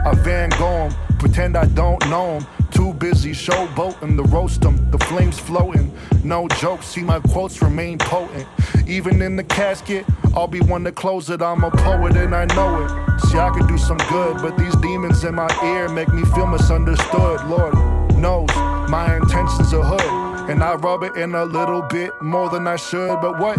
[0.05, 0.89] I Van Gogh
[1.19, 2.47] pretend I don't know him.
[2.71, 5.91] Too busy showboating to roast 'em, the flames floating.
[6.23, 8.47] No joke, see my quotes remain potent.
[8.87, 10.05] Even in the casket,
[10.35, 11.41] I'll be one to close it.
[11.41, 13.21] I'm a poet and I know it.
[13.21, 16.47] See, I could do some good, but these demons in my ear make me feel
[16.47, 17.45] misunderstood.
[17.45, 17.75] Lord
[18.17, 18.49] knows
[18.89, 22.77] my intentions are hood, and I rub it in a little bit more than I
[22.77, 23.21] should.
[23.21, 23.57] But what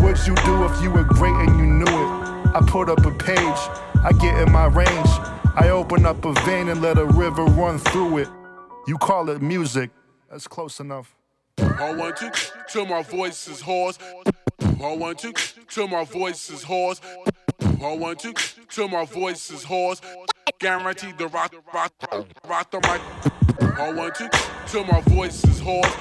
[0.00, 2.19] would you do if you were great and you knew it?
[2.52, 3.38] I put up a page,
[4.02, 5.08] I get in my range.
[5.56, 8.28] I open up a vein and let a river run through it.
[8.88, 9.90] You call it music,
[10.28, 11.14] that's close enough.
[11.58, 12.32] I want to
[12.68, 13.98] till my voice is hoarse.
[14.60, 15.32] I want to
[15.68, 17.00] till my voice is hoarse.
[17.60, 18.34] I want to
[18.68, 20.00] till my voice is hoarse.
[20.58, 21.92] Guaranteed the rock, rock,
[22.48, 23.78] rock the mic.
[23.78, 24.28] I want to
[24.66, 25.94] till my voice is hoarse.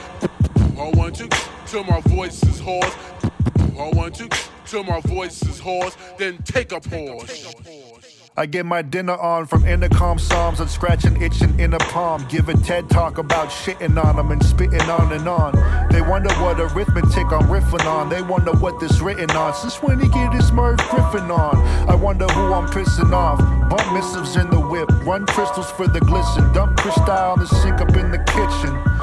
[0.79, 1.29] I want to
[1.67, 2.95] till my voice is hoarse.
[3.79, 4.27] I want to
[4.65, 5.95] till my voice is hoarse.
[6.17, 7.55] Then take a pause.
[8.35, 12.25] I get my dinner on from intercom psalms and scratching itching in a palm.
[12.29, 15.53] Give a TED talk about shitting on them and spitting on and on.
[15.91, 18.09] They wonder what arithmetic I'm riffing on.
[18.09, 19.53] They wonder what this written on.
[19.53, 21.55] Since when he get his Merv Griffin on?
[21.89, 23.39] I wonder who I'm pissing off.
[23.69, 24.89] Bump missives in the whip.
[25.05, 26.51] Run crystals for the glisten.
[26.53, 28.98] Dump crystal the sink up in the kitchen.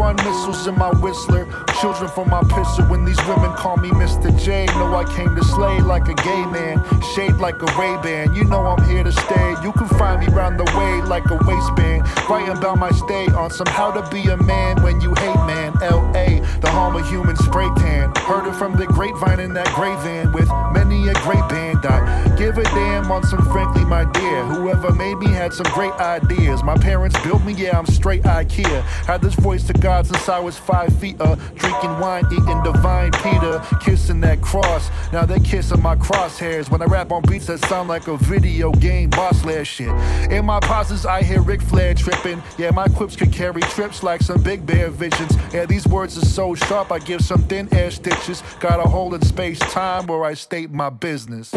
[0.00, 1.44] Run missiles in my whistler.
[1.78, 2.88] Children from my pisser.
[2.88, 4.32] When these women call me Mr.
[4.42, 6.82] J, know I came to slay like a gay man.
[7.14, 8.34] Shade like a Ray-Ban.
[8.34, 9.54] You know I'm here to stay.
[9.62, 12.08] You can find me round the way like a waistband.
[12.30, 15.74] Writing about my stay on some how to be a man when you hate man.
[15.82, 16.40] L.A.
[16.62, 18.14] The home of human spray tan.
[18.16, 21.84] Heard it from the grapevine in that gray van with many a great band.
[21.84, 24.44] I give a damn on some frankly, my dear.
[24.44, 26.62] Whoever made me had some great ideas.
[26.62, 28.82] My parents built me, yeah, I'm straight IKEA.
[29.04, 31.20] Had this voice to God since I was five feet.
[31.20, 34.88] Uh, drinking wine, eating divine Peter, kissing that cross.
[35.12, 38.70] Now they kissing my crosshairs when I rap on beats that sound like a video
[38.70, 39.88] game boss last shit.
[40.30, 42.40] In my pauses, I hear Ric Flair tripping.
[42.56, 45.36] Yeah, my quips could carry trips like some big bear visions.
[45.52, 48.44] Yeah, these words are so sharp, I give some thin air stitches.
[48.60, 51.52] Got a hole in space time where I state my business.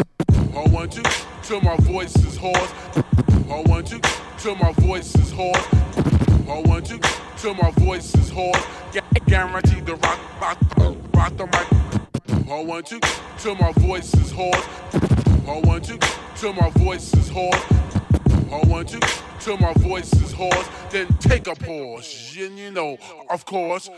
[0.56, 1.02] I want to
[1.42, 2.72] till my voice is hoarse.
[3.50, 4.00] I want to
[4.38, 5.66] till my voice is hoarse.
[6.48, 6.98] I want to
[7.38, 8.62] till my voice is hoarse.
[8.92, 10.58] Gu- Guaranteed the rock, rock,
[11.14, 12.48] rock the mic.
[12.50, 13.00] I want to
[13.38, 14.66] till my voice is hoarse.
[15.48, 15.98] I want to
[16.36, 17.64] till my voice is hoarse.
[18.52, 19.00] I want to
[19.40, 20.68] till my voice is hoarse.
[20.90, 22.36] Then take a pause.
[22.38, 22.98] And you know,
[23.30, 23.90] of course.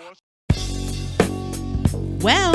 [2.21, 2.55] Well,